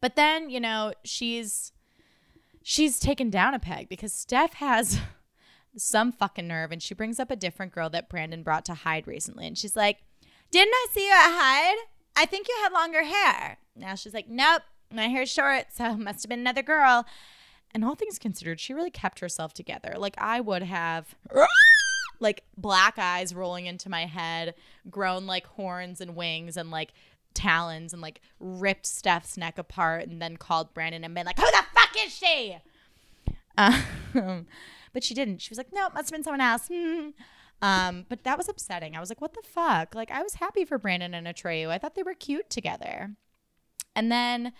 But 0.00 0.14
then, 0.14 0.50
you 0.50 0.60
know, 0.60 0.92
she's 1.04 1.72
she's 2.62 2.98
taken 3.00 3.30
down 3.30 3.54
a 3.54 3.58
peg 3.58 3.88
because 3.88 4.12
Steph 4.12 4.54
has 4.54 5.00
some 5.76 6.12
fucking 6.12 6.46
nerve, 6.46 6.70
and 6.70 6.82
she 6.82 6.94
brings 6.94 7.18
up 7.18 7.30
a 7.30 7.36
different 7.36 7.72
girl 7.72 7.88
that 7.90 8.08
Brandon 8.08 8.42
brought 8.42 8.64
to 8.66 8.74
Hyde 8.74 9.06
recently, 9.06 9.46
and 9.46 9.56
she's 9.56 9.74
like, 9.74 9.98
"Didn't 10.50 10.74
I 10.74 10.86
see 10.92 11.06
you 11.06 11.12
at 11.12 11.32
Hyde?" 11.32 11.78
I 12.16 12.26
think 12.26 12.48
you 12.48 12.54
had 12.62 12.72
longer 12.72 13.04
hair. 13.04 13.58
Now 13.76 13.94
she's 13.94 14.14
like, 14.14 14.28
nope, 14.28 14.62
my 14.92 15.08
hair's 15.08 15.30
short, 15.30 15.66
so 15.72 15.92
it 15.92 15.98
must 15.98 16.22
have 16.22 16.30
been 16.30 16.40
another 16.40 16.62
girl. 16.62 17.06
And 17.74 17.84
all 17.84 17.94
things 17.94 18.18
considered, 18.18 18.58
she 18.58 18.72
really 18.72 18.90
kept 18.90 19.20
herself 19.20 19.52
together. 19.52 19.94
Like 19.98 20.14
I 20.18 20.40
would 20.40 20.62
have 20.62 21.14
like 22.20 22.44
black 22.56 22.98
eyes 22.98 23.34
rolling 23.34 23.66
into 23.66 23.90
my 23.90 24.06
head, 24.06 24.54
grown 24.88 25.26
like 25.26 25.46
horns 25.46 26.00
and 26.00 26.16
wings 26.16 26.56
and 26.56 26.70
like 26.70 26.92
talons 27.34 27.92
and 27.92 28.00
like 28.00 28.22
ripped 28.40 28.86
Steph's 28.86 29.36
neck 29.36 29.58
apart 29.58 30.08
and 30.08 30.22
then 30.22 30.38
called 30.38 30.72
Brandon 30.72 31.04
and 31.04 31.14
been 31.14 31.26
like, 31.26 31.38
Who 31.38 31.44
the 31.44 31.64
fuck 31.74 31.90
is 32.04 32.12
she? 32.12 32.56
Um, 34.14 34.46
but 34.92 35.02
she 35.02 35.14
didn't. 35.14 35.40
She 35.40 35.50
was 35.50 35.56
like, 35.56 35.72
No, 35.72 35.88
must 35.94 36.10
have 36.10 36.10
been 36.10 36.22
someone 36.22 36.42
else. 36.42 36.68
Um, 37.62 38.04
but 38.08 38.24
that 38.24 38.36
was 38.36 38.48
upsetting. 38.48 38.96
I 38.96 39.00
was 39.00 39.10
like, 39.10 39.20
what 39.20 39.34
the 39.34 39.42
fuck? 39.42 39.94
Like, 39.94 40.10
I 40.10 40.22
was 40.22 40.34
happy 40.34 40.64
for 40.64 40.78
Brandon 40.78 41.14
and 41.14 41.26
Atreyu. 41.26 41.68
I 41.68 41.78
thought 41.78 41.94
they 41.94 42.02
were 42.02 42.14
cute 42.14 42.50
together. 42.50 43.12
And 43.94 44.12
then 44.12 44.52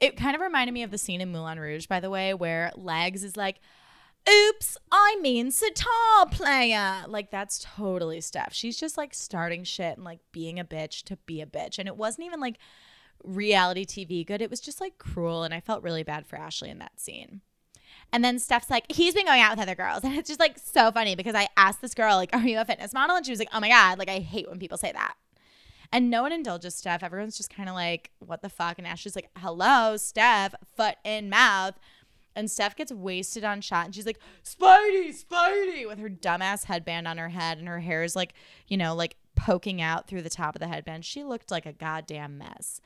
it 0.00 0.16
kind 0.16 0.34
of 0.34 0.40
reminded 0.40 0.72
me 0.72 0.82
of 0.82 0.90
the 0.90 0.98
scene 0.98 1.20
in 1.20 1.32
Moulin 1.32 1.58
Rouge, 1.58 1.86
by 1.86 2.00
the 2.00 2.10
way, 2.10 2.32
where 2.32 2.72
Legs 2.76 3.24
is 3.24 3.36
like, 3.36 3.60
oops, 4.28 4.76
I 4.92 5.18
mean 5.20 5.50
sitar 5.50 6.26
player. 6.30 7.04
Like, 7.08 7.30
that's 7.30 7.66
totally 7.76 8.20
Steph. 8.20 8.54
She's 8.54 8.78
just 8.78 8.96
like 8.96 9.14
starting 9.14 9.64
shit 9.64 9.96
and 9.96 10.04
like 10.04 10.20
being 10.30 10.60
a 10.60 10.64
bitch 10.64 11.02
to 11.04 11.16
be 11.26 11.40
a 11.40 11.46
bitch. 11.46 11.78
And 11.78 11.88
it 11.88 11.96
wasn't 11.96 12.26
even 12.26 12.40
like 12.40 12.58
reality 13.24 13.84
TV 13.84 14.24
good. 14.24 14.40
It 14.42 14.50
was 14.50 14.60
just 14.60 14.80
like 14.80 14.98
cruel. 14.98 15.42
And 15.42 15.52
I 15.52 15.60
felt 15.60 15.82
really 15.82 16.04
bad 16.04 16.26
for 16.26 16.36
Ashley 16.36 16.70
in 16.70 16.78
that 16.78 17.00
scene. 17.00 17.40
And 18.12 18.22
then 18.22 18.38
Steph's 18.38 18.68
like, 18.68 18.90
he's 18.92 19.14
been 19.14 19.24
going 19.24 19.40
out 19.40 19.52
with 19.52 19.60
other 19.60 19.74
girls. 19.74 20.04
And 20.04 20.14
it's 20.14 20.28
just 20.28 20.40
like 20.40 20.58
so 20.58 20.92
funny 20.92 21.16
because 21.16 21.34
I 21.34 21.48
asked 21.56 21.80
this 21.80 21.94
girl, 21.94 22.16
like, 22.16 22.30
are 22.34 22.40
you 22.40 22.58
a 22.58 22.64
fitness 22.64 22.92
model? 22.92 23.16
And 23.16 23.24
she 23.24 23.32
was 23.32 23.38
like, 23.38 23.48
oh 23.52 23.60
my 23.60 23.68
God, 23.68 23.98
like, 23.98 24.10
I 24.10 24.18
hate 24.18 24.48
when 24.48 24.58
people 24.58 24.76
say 24.76 24.92
that. 24.92 25.14
And 25.90 26.10
no 26.10 26.22
one 26.22 26.32
indulges 26.32 26.74
Steph. 26.74 27.02
Everyone's 27.02 27.36
just 27.36 27.54
kind 27.54 27.68
of 27.68 27.74
like, 27.74 28.10
what 28.18 28.42
the 28.42 28.48
fuck? 28.48 28.78
And 28.78 28.86
Ashley's 28.86 29.14
like, 29.14 29.28
hello, 29.36 29.96
Steph, 29.96 30.54
foot 30.76 30.96
in 31.04 31.28
mouth. 31.28 31.74
And 32.34 32.50
Steph 32.50 32.76
gets 32.76 32.90
wasted 32.90 33.44
on 33.44 33.60
shot 33.60 33.84
and 33.84 33.94
she's 33.94 34.06
like, 34.06 34.18
Spidey, 34.42 35.12
Spidey, 35.14 35.86
with 35.86 35.98
her 35.98 36.08
dumbass 36.08 36.64
headband 36.64 37.06
on 37.06 37.18
her 37.18 37.28
head 37.28 37.58
and 37.58 37.68
her 37.68 37.80
hair 37.80 38.02
is 38.02 38.16
like, 38.16 38.32
you 38.68 38.78
know, 38.78 38.94
like 38.94 39.16
poking 39.36 39.82
out 39.82 40.08
through 40.08 40.22
the 40.22 40.30
top 40.30 40.56
of 40.56 40.60
the 40.60 40.68
headband. 40.68 41.04
She 41.04 41.24
looked 41.24 41.50
like 41.50 41.66
a 41.66 41.74
goddamn 41.74 42.38
mess. 42.38 42.80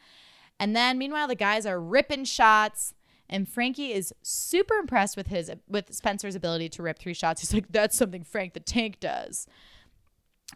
And 0.59 0.75
then 0.75 0.99
meanwhile, 0.99 1.29
the 1.29 1.37
guys 1.37 1.65
are 1.65 1.81
ripping 1.81 2.25
shots. 2.25 2.93
And 3.29 3.49
Frankie 3.49 3.93
is 3.93 4.15
super 4.23 4.75
impressed 4.75 5.17
with 5.17 5.29
his 5.29 5.51
with 5.69 5.93
Spencer's 5.95 6.35
ability 6.35 6.69
to 6.71 6.83
rip 6.83 6.99
three 6.99 7.15
shots. 7.15 7.41
He's 7.41 7.55
like, 7.55 7.71
that's 7.71 7.97
something 7.97 8.25
Frank 8.25 8.55
the 8.55 8.61
Tank 8.61 9.01
does. 9.01 9.47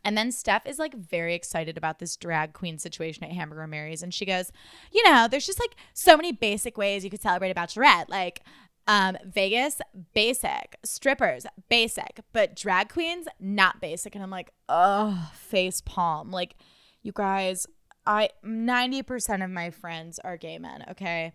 And 0.05 0.17
then 0.17 0.31
Steph 0.31 0.67
is 0.67 0.79
like 0.79 0.95
very 0.95 1.35
excited 1.35 1.77
about 1.77 1.99
this 1.99 2.17
drag 2.17 2.53
queen 2.53 2.79
situation 2.79 3.25
at 3.25 3.33
Hamburger 3.33 3.67
Mary's. 3.67 4.03
And 4.03 4.15
she 4.15 4.25
goes, 4.25 4.53
You 4.93 5.03
know, 5.05 5.27
there's 5.29 5.47
just 5.47 5.61
like 5.61 5.75
so 5.95 6.17
many 6.17 6.33
basic 6.33 6.79
ways 6.79 7.05
you 7.05 7.11
could 7.11 7.23
celebrate 7.23 7.51
a 7.51 7.55
bachelorette. 7.55 8.09
Like 8.09 8.43
um, 8.87 9.17
Vegas, 9.25 9.81
basic. 10.15 10.77
Strippers, 10.85 11.45
basic. 11.69 12.21
But 12.33 12.57
drag 12.57 12.89
queens, 12.89 13.27
not 13.39 13.81
basic. 13.81 14.15
And 14.15 14.23
I'm 14.25 14.31
like, 14.31 14.53
Oh, 14.69 15.31
face 15.35 15.81
palm. 15.81 16.31
Like, 16.31 16.55
you 17.03 17.13
guys, 17.13 17.67
I 18.07 18.31
90% 18.45 19.45
of 19.45 19.51
my 19.51 19.71
friends 19.71 20.19
are 20.21 20.37
gay 20.37 20.59
men, 20.59 20.85
okay? 20.91 21.33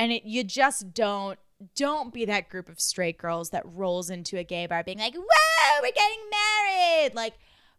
And 0.00 0.12
it, 0.12 0.24
you 0.24 0.42
just 0.42 0.94
don't 0.94 1.38
don't 1.76 2.10
be 2.14 2.24
that 2.24 2.48
group 2.48 2.70
of 2.70 2.80
straight 2.80 3.18
girls 3.18 3.50
that 3.50 3.62
rolls 3.66 4.08
into 4.08 4.38
a 4.38 4.44
gay 4.44 4.66
bar 4.66 4.82
being 4.82 4.98
like, 4.98 5.14
"Whoa, 5.14 5.80
we're 5.82 5.92
getting 5.92 6.22
married!" 6.30 7.14
Like, 7.14 7.34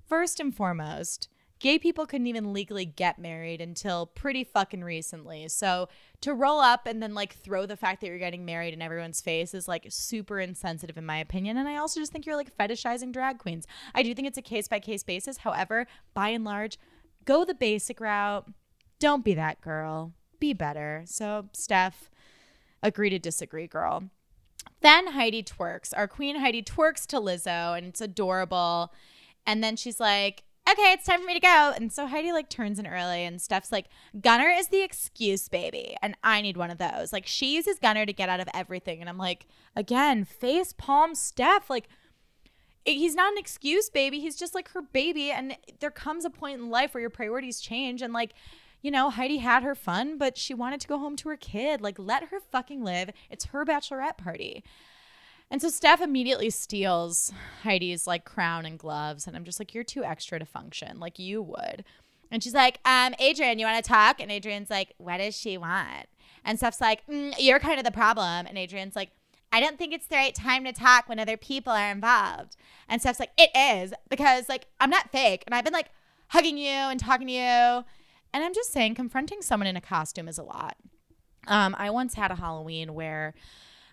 first 0.08 0.40
and 0.40 0.56
foremost, 0.56 1.30
gay 1.60 1.80
people 1.80 2.06
couldn't 2.06 2.28
even 2.28 2.54
legally 2.54 2.86
get 2.86 3.18
married 3.18 3.60
until 3.60 4.06
pretty 4.06 4.44
fucking 4.44 4.84
recently. 4.84 5.48
So 5.48 5.90
to 6.22 6.36
roll 6.36 6.60
up 6.60 6.86
and 6.86 7.02
then 7.02 7.16
like 7.16 7.34
throw 7.34 7.66
the 7.66 7.76
fact 7.76 8.02
that 8.02 8.08
you're 8.08 8.20
getting 8.20 8.46
married 8.46 8.76
in 8.76 8.84
everyone's 8.84 9.20
face 9.20 9.56
is 9.56 9.68
like 9.68 9.88
super 9.90 10.40
insensitive 10.40 11.00
in 11.00 11.06
my 11.08 11.18
opinion. 11.18 11.58
And 11.58 11.68
I 11.68 11.78
also 11.78 12.00
just 12.00 12.12
think 12.12 12.28
you're 12.28 12.36
like 12.36 12.56
fetishizing 12.56 13.12
drag 13.12 13.40
queens. 13.40 13.66
I 13.96 14.04
do 14.04 14.14
think 14.14 14.28
it's 14.28 14.38
a 14.38 14.44
case 14.44 14.68
by 14.68 14.80
case 14.80 15.02
basis. 15.02 15.38
However, 15.38 15.88
by 16.14 16.30
and 16.30 16.44
large, 16.44 16.78
go 17.26 17.46
the 17.46 17.56
basic 17.56 18.00
route. 18.00 18.48
Don't 19.00 19.26
be 19.26 19.34
that 19.34 19.60
girl. 19.62 20.14
Be 20.40 20.54
better. 20.54 21.04
So, 21.06 21.50
Steph, 21.54 22.11
agree 22.84 23.10
to 23.10 23.20
disagree, 23.20 23.68
girl. 23.68 24.04
Then 24.82 25.08
Heidi 25.08 25.44
twerks. 25.44 25.94
Our 25.96 26.08
queen 26.08 26.38
Heidi 26.38 26.64
twerks 26.64 27.06
to 27.08 27.18
Lizzo, 27.18 27.78
and 27.78 27.88
it's 27.88 28.02
adorable. 28.02 28.94
And 29.46 29.64
then 29.64 29.76
she's 29.76 30.00
like, 30.00 30.44
okay, 30.70 30.94
it's 30.94 31.06
time 31.06 31.20
for 31.22 31.26
me 31.26 31.34
to 31.34 31.40
go. 31.40 31.74
And 31.76 31.92
so 31.92 32.08
Heidi 32.08 32.32
like 32.32 32.50
turns 32.50 32.80
in 32.80 32.88
early 32.88 33.26
and 33.26 33.42
Steph's 33.42 33.72
like, 33.72 33.88
Gunner 34.20 34.50
is 34.50 34.68
the 34.68 34.82
excuse 34.82 35.48
baby. 35.48 35.96
And 36.02 36.16
I 36.24 36.42
need 36.42 36.58
one 36.58 36.72
of 36.72 36.78
those. 36.78 37.12
Like 37.12 37.26
she 37.28 37.56
uses 37.56 37.80
Gunner 37.80 38.06
to 38.06 38.14
get 38.14 38.30
out 38.30 38.40
of 38.40 38.48
everything. 38.54 39.02
And 39.02 39.10
I'm 39.10 39.18
like, 39.18 39.48
again, 39.76 40.24
face 40.24 40.74
palm 40.74 41.16
Steph. 41.16 41.70
Like 41.70 41.88
he's 42.86 43.16
not 43.16 43.34
an 43.34 43.40
excuse 43.40 43.90
baby. 43.90 44.20
He's 44.20 44.38
just 44.38 44.56
like 44.56 44.70
her 44.70 44.82
baby. 44.82 45.32
And 45.32 45.58
there 45.80 45.92
comes 45.92 46.26
a 46.26 46.30
point 46.30 46.60
in 46.60 46.70
life 46.70 46.94
where 46.94 47.02
your 47.02 47.10
priorities 47.10 47.60
change. 47.60 48.02
And 48.02 48.14
like 48.14 48.34
you 48.82 48.92
know, 48.92 49.10
Heidi 49.10 49.38
had 49.38 49.64
her 49.64 49.76
fun, 49.76 50.18
but 50.18 50.38
she 50.38 50.54
wanted 50.54 50.82
to 50.82 50.88
go 50.88 50.98
home 50.98 51.16
to 51.18 51.30
her 51.30 51.38
kid. 51.38 51.82
Like, 51.82 52.00
let 52.00 52.26
her 52.26 52.40
fucking 52.40 52.84
live. 52.84 53.12
It's 53.30 53.46
her 53.46 53.64
bachelorette 53.64 54.18
party. 54.18 54.64
And 55.52 55.62
so 55.62 55.70
Steph 55.70 56.02
immediately 56.02 56.50
steals 56.50 57.34
Heidi's 57.64 58.08
like 58.08 58.24
crown 58.24 58.66
and 58.66 58.80
gloves. 58.80 59.28
And 59.28 59.36
I'm 59.36 59.44
just 59.44 59.60
like, 59.60 59.74
you're 59.74 59.84
too 59.84 60.04
extra 60.04 60.40
to 60.40 60.46
function 60.46 61.00
like 61.00 61.20
you 61.20 61.42
would. 61.42 61.84
And 62.32 62.42
she's 62.42 62.54
like, 62.54 62.80
um, 62.86 63.14
Audrina, 63.20 63.60
you 63.60 63.66
want 63.66 63.84
to 63.84 63.88
talk? 63.88 64.22
And 64.22 64.32
Audrina's 64.32 64.70
like, 64.70 64.94
what 64.98 65.18
does 65.18 65.38
she 65.38 65.58
want? 65.58 66.08
And 66.46 66.58
Steph's 66.58 66.80
like, 66.80 67.06
mm, 67.06 67.34
you're 67.38 67.60
kind 67.60 67.78
of 67.78 67.84
the 67.84 67.92
problem. 67.92 68.48
And 68.48 68.58
Audrina's 68.58 68.96
like, 68.96 69.12
I 69.52 69.60
don't 69.60 69.78
think 69.78 69.94
it's 69.94 70.08
the 70.08 70.16
right 70.16 70.34
time 70.34 70.64
to 70.64 70.72
talk 70.72 71.10
when 71.10 71.20
other 71.20 71.36
people 71.36 71.74
are 71.74 71.92
involved. 71.92 72.56
And 72.88 73.02
Steph's 73.02 73.20
like, 73.20 73.34
it 73.38 73.50
is 73.54 73.94
because 74.10 74.48
like 74.48 74.68
I'm 74.80 74.90
not 74.90 75.12
fake. 75.12 75.44
And 75.46 75.54
I've 75.54 75.66
been 75.66 75.74
like 75.74 75.92
hugging 76.28 76.58
you 76.58 76.70
and 76.70 76.98
talking 76.98 77.28
to 77.28 77.34
you 77.34 77.84
and 78.34 78.44
I'm 78.44 78.54
just 78.54 78.72
saying, 78.72 78.96
confronting 78.96 79.42
someone 79.42 79.68
in 79.68 79.76
a 79.76 79.82
costume 79.82 80.28
is 80.28 80.38
a 80.38 80.44
lot. 80.44 80.78
Um, 81.48 81.76
I 81.78 81.90
once 81.90 82.14
had 82.14 82.32
a 82.32 82.36
Halloween 82.36 82.94
where 82.94 83.34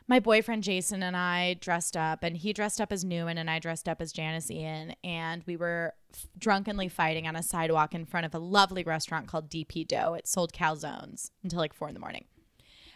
my 0.06 0.20
boyfriend 0.20 0.62
Jason 0.62 1.02
and 1.02 1.16
I 1.16 1.54
dressed 1.54 1.96
up, 1.96 2.22
and 2.22 2.36
he 2.36 2.52
dressed 2.52 2.80
up 2.80 2.92
as 2.92 3.04
Newman, 3.04 3.36
and 3.36 3.50
I 3.50 3.58
dressed 3.58 3.88
up 3.88 4.00
as 4.00 4.10
Janis 4.10 4.50
Ian, 4.50 4.94
and 5.04 5.42
we 5.46 5.56
were 5.56 5.92
f- 6.14 6.26
drunkenly 6.38 6.88
fighting 6.88 7.26
on 7.26 7.36
a 7.36 7.42
sidewalk 7.42 7.94
in 7.94 8.06
front 8.06 8.24
of 8.24 8.34
a 8.34 8.38
lovely 8.38 8.82
restaurant 8.82 9.26
called 9.26 9.50
DP 9.50 9.86
Dough. 9.86 10.14
It 10.14 10.26
sold 10.26 10.52
calzones 10.54 11.30
until 11.42 11.58
like 11.58 11.74
four 11.74 11.88
in 11.88 11.94
the 11.94 12.00
morning. 12.00 12.24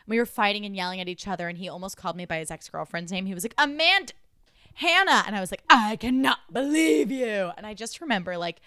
We 0.06 0.18
were 0.18 0.26
fighting 0.26 0.64
and 0.64 0.74
yelling 0.74 1.00
at 1.00 1.08
each 1.08 1.28
other, 1.28 1.48
and 1.48 1.58
he 1.58 1.68
almost 1.68 1.98
called 1.98 2.16
me 2.16 2.24
by 2.24 2.38
his 2.38 2.50
ex 2.50 2.68
girlfriend's 2.68 3.12
name. 3.12 3.26
He 3.26 3.34
was 3.34 3.44
like, 3.44 3.54
Amanda, 3.58 4.14
Hannah. 4.74 5.22
And 5.26 5.36
I 5.36 5.40
was 5.40 5.50
like, 5.50 5.62
I 5.68 5.96
cannot 5.96 6.38
believe 6.50 7.10
you. 7.10 7.50
And 7.56 7.66
I 7.66 7.74
just 7.74 8.00
remember 8.00 8.38
like 8.38 8.60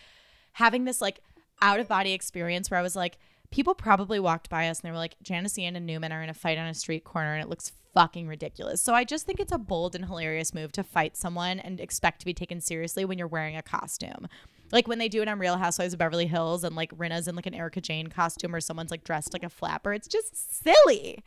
having 0.53 0.85
this 0.85 1.01
like 1.01 1.19
out 1.61 1.79
of 1.79 1.87
body 1.87 2.13
experience 2.13 2.69
where 2.69 2.79
I 2.79 2.83
was 2.83 2.95
like, 2.95 3.17
people 3.51 3.75
probably 3.75 4.19
walked 4.19 4.49
by 4.49 4.67
us 4.67 4.79
and 4.79 4.87
they 4.87 4.91
were 4.91 4.97
like, 4.97 5.15
Janis 5.21 5.57
Ian 5.57 5.75
and 5.75 5.85
Newman 5.85 6.11
are 6.11 6.21
in 6.21 6.29
a 6.29 6.33
fight 6.33 6.57
on 6.57 6.67
a 6.67 6.73
street 6.73 7.03
corner 7.03 7.33
and 7.33 7.43
it 7.43 7.49
looks 7.49 7.71
fucking 7.93 8.27
ridiculous. 8.27 8.81
So 8.81 8.93
I 8.93 9.03
just 9.03 9.25
think 9.25 9.39
it's 9.39 9.53
a 9.53 9.57
bold 9.57 9.95
and 9.95 10.05
hilarious 10.05 10.53
move 10.53 10.71
to 10.73 10.83
fight 10.83 11.15
someone 11.15 11.59
and 11.59 11.79
expect 11.79 12.19
to 12.19 12.25
be 12.25 12.33
taken 12.33 12.59
seriously 12.59 13.05
when 13.05 13.17
you're 13.17 13.27
wearing 13.27 13.55
a 13.55 13.61
costume. 13.61 14.27
Like 14.71 14.87
when 14.87 14.99
they 14.99 15.07
do 15.07 15.21
it 15.21 15.29
on 15.29 15.39
Real 15.39 15.57
Housewives 15.57 15.93
of 15.93 15.99
Beverly 15.99 16.27
Hills 16.27 16.63
and 16.63 16.75
like 16.75 16.91
Rinna's 16.97 17.27
in 17.27 17.35
like 17.35 17.45
an 17.45 17.53
Erika 17.53 17.79
Jayne 17.79 18.07
costume 18.07 18.53
or 18.53 18.59
someone's 18.59 18.91
like 18.91 19.03
dressed 19.03 19.31
like 19.31 19.43
a 19.43 19.49
flapper. 19.49 19.93
It's 19.93 20.07
just 20.07 20.63
silly. 20.63 21.23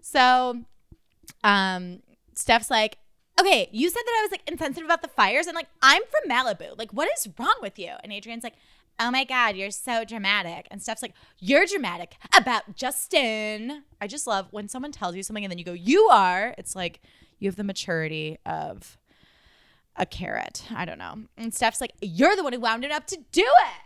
So 0.00 0.64
um 1.44 2.02
Steph's 2.34 2.70
like, 2.70 2.98
okay, 3.38 3.68
you 3.72 3.88
said 3.88 4.02
that 4.04 4.18
I 4.18 4.22
was 4.22 4.30
like 4.32 4.50
insensitive 4.50 4.86
about 4.86 5.02
the 5.02 5.08
fires 5.08 5.46
and 5.46 5.54
like 5.54 5.68
I'm 5.82 6.02
from 6.02 6.30
Malibu. 6.30 6.76
Like, 6.76 6.92
what 6.92 7.08
is 7.16 7.28
wrong 7.38 7.56
with 7.60 7.78
you? 7.78 7.92
And 8.02 8.12
Audrina's 8.12 8.44
like, 8.44 8.56
oh 9.02 9.10
my 9.10 9.24
God, 9.24 9.56
you're 9.56 9.70
so 9.70 10.04
dramatic. 10.04 10.68
And 10.70 10.80
Steph's 10.80 11.02
like, 11.02 11.14
you're 11.38 11.66
dramatic 11.66 12.14
about 12.36 12.76
Justin. 12.76 13.82
I 14.00 14.06
just 14.06 14.26
love 14.26 14.46
when 14.52 14.68
someone 14.68 14.92
tells 14.92 15.16
you 15.16 15.22
something 15.22 15.44
and 15.44 15.50
then 15.50 15.58
you 15.58 15.64
go, 15.64 15.72
you 15.72 16.08
are. 16.10 16.54
It's 16.56 16.76
like 16.76 17.00
you 17.38 17.48
have 17.48 17.56
the 17.56 17.64
maturity 17.64 18.38
of 18.46 18.96
a 19.96 20.06
carrot. 20.06 20.64
I 20.74 20.84
don't 20.84 20.98
know. 20.98 21.22
And 21.36 21.52
Steph's 21.52 21.80
like, 21.80 21.92
you're 22.00 22.36
the 22.36 22.44
one 22.44 22.52
who 22.52 22.60
wound 22.60 22.84
it 22.84 22.92
up 22.92 23.06
to 23.08 23.18
do 23.32 23.42
it. 23.42 23.82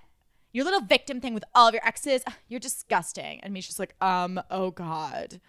Your 0.52 0.64
little 0.64 0.80
victim 0.80 1.20
thing 1.20 1.34
with 1.34 1.44
all 1.54 1.68
of 1.68 1.74
your 1.74 1.86
exes, 1.86 2.22
you're 2.48 2.60
disgusting. 2.60 3.40
And 3.40 3.54
Mischa's 3.54 3.78
like, 3.78 3.94
um, 4.00 4.40
oh 4.50 4.70
God. 4.70 5.40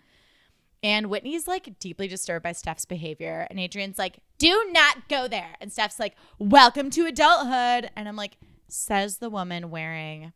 And 0.83 1.07
Whitney's 1.07 1.47
like 1.47 1.79
deeply 1.79 2.07
disturbed 2.07 2.43
by 2.43 2.51
Steph's 2.53 2.85
behavior. 2.85 3.47
And 3.49 3.59
Audrina's 3.59 3.97
like, 3.97 4.19
do 4.37 4.69
not 4.71 5.09
go 5.09 5.27
there. 5.27 5.55
And 5.59 5.71
Steph's 5.71 5.99
like, 5.99 6.15
welcome 6.39 6.89
to 6.91 7.05
adulthood. 7.05 7.89
And 7.95 8.07
I'm 8.07 8.15
like, 8.15 8.37
says 8.67 9.17
the 9.17 9.29
woman 9.29 9.69
wearing 9.69 10.33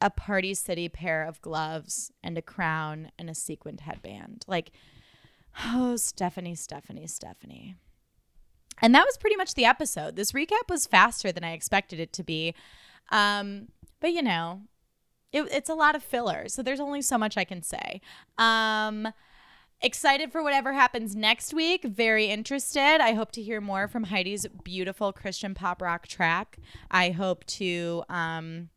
a 0.00 0.10
Party 0.10 0.54
City 0.54 0.88
pair 0.88 1.24
of 1.24 1.40
gloves 1.40 2.12
and 2.22 2.36
a 2.36 2.42
crown 2.42 3.10
and 3.18 3.30
a 3.30 3.34
sequined 3.34 3.80
headband. 3.80 4.44
Like, 4.46 4.72
oh, 5.64 5.96
Stephanie, 5.96 6.54
Stephanie, 6.54 7.06
Stephanie. 7.06 7.76
And 8.82 8.94
that 8.94 9.06
was 9.06 9.16
pretty 9.16 9.36
much 9.36 9.54
the 9.54 9.64
episode. 9.64 10.16
This 10.16 10.32
recap 10.32 10.68
was 10.68 10.86
faster 10.86 11.32
than 11.32 11.44
I 11.44 11.52
expected 11.52 11.98
it 11.98 12.12
to 12.14 12.22
be. 12.22 12.54
Um, 13.10 13.68
but 14.00 14.12
you 14.12 14.22
know, 14.22 14.62
it, 15.32 15.48
it's 15.50 15.70
a 15.70 15.74
lot 15.74 15.94
of 15.94 16.02
filler. 16.02 16.48
So 16.48 16.62
there's 16.62 16.80
only 16.80 17.02
so 17.02 17.16
much 17.16 17.36
I 17.36 17.44
can 17.44 17.62
say. 17.62 18.00
Um, 18.36 19.08
excited 19.80 20.32
for 20.32 20.42
whatever 20.42 20.72
happens 20.72 21.14
next 21.14 21.52
week. 21.52 21.84
Very 21.84 22.26
interested. 22.26 23.00
I 23.00 23.12
hope 23.12 23.32
to 23.32 23.42
hear 23.42 23.60
more 23.60 23.88
from 23.88 24.04
Heidi's 24.04 24.46
beautiful 24.64 25.12
Christian 25.12 25.54
pop 25.54 25.82
rock 25.82 26.06
track. 26.06 26.58
I 26.90 27.10
hope 27.10 27.44
to 27.46 28.04
um, 28.08 28.70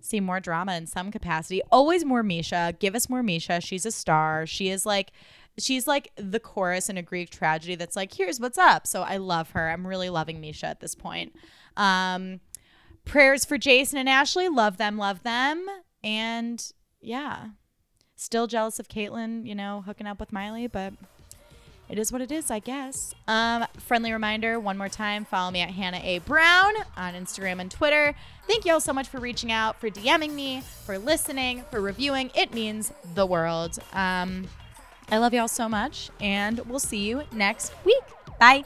see 0.00 0.20
more 0.20 0.40
drama 0.40 0.74
in 0.76 0.86
some 0.86 1.10
capacity. 1.10 1.62
Always 1.70 2.04
more 2.04 2.22
Mischa. 2.22 2.78
Give 2.78 2.94
us 2.94 3.08
more 3.08 3.22
Mischa. 3.22 3.62
She's 3.62 3.86
a 3.86 3.92
star. 3.92 4.46
She 4.46 4.68
is 4.68 4.84
like 4.84 5.12
she's 5.58 5.86
like 5.86 6.10
the 6.16 6.40
chorus 6.40 6.88
in 6.88 6.96
a 6.96 7.02
Greek 7.02 7.30
tragedy 7.30 7.74
that's 7.74 7.96
like, 7.96 8.14
here's 8.14 8.40
what's 8.40 8.58
up. 8.58 8.86
So 8.86 9.02
I 9.02 9.18
love 9.18 9.50
her. 9.50 9.68
I'm 9.68 9.86
really 9.86 10.10
loving 10.10 10.40
Mischa 10.40 10.64
at 10.64 10.80
this 10.80 10.94
point. 10.94 11.34
Um, 11.76 12.40
prayers 13.04 13.44
for 13.44 13.58
Jason 13.58 13.98
and 13.98 14.08
Ashley. 14.08 14.48
Love 14.48 14.78
them, 14.78 14.96
love 14.96 15.22
them. 15.22 15.66
And 16.02 16.72
yeah, 17.00 17.48
still 18.22 18.46
jealous 18.46 18.78
of 18.78 18.88
Kaitlynn, 18.88 19.46
you 19.46 19.54
know, 19.54 19.82
hooking 19.84 20.06
up 20.06 20.20
with 20.20 20.32
Miley, 20.32 20.66
but 20.66 20.92
it 21.88 21.98
is 21.98 22.10
what 22.10 22.22
it 22.22 22.32
is, 22.32 22.50
I 22.50 22.58
guess. 22.58 23.14
Um, 23.28 23.66
friendly 23.78 24.12
reminder 24.12 24.58
one 24.58 24.78
more 24.78 24.88
time 24.88 25.24
follow 25.24 25.50
me 25.50 25.60
at 25.60 25.70
Hannah 25.70 26.00
A. 26.02 26.20
Brown 26.20 26.72
on 26.96 27.14
Instagram 27.14 27.60
and 27.60 27.70
Twitter. 27.70 28.14
Thank 28.46 28.64
you 28.64 28.72
all 28.72 28.80
so 28.80 28.92
much 28.92 29.08
for 29.08 29.20
reaching 29.20 29.52
out, 29.52 29.78
for 29.80 29.90
DMing 29.90 30.32
me, 30.32 30.62
for 30.86 30.98
listening, 30.98 31.64
for 31.70 31.80
reviewing. 31.80 32.30
It 32.34 32.54
means 32.54 32.92
the 33.14 33.26
world. 33.26 33.78
Um, 33.92 34.48
I 35.10 35.18
love 35.18 35.34
y'all 35.34 35.48
so 35.48 35.68
much, 35.68 36.10
and 36.20 36.60
we'll 36.60 36.78
see 36.78 37.06
you 37.06 37.24
next 37.32 37.72
week. 37.84 38.02
Bye. 38.40 38.64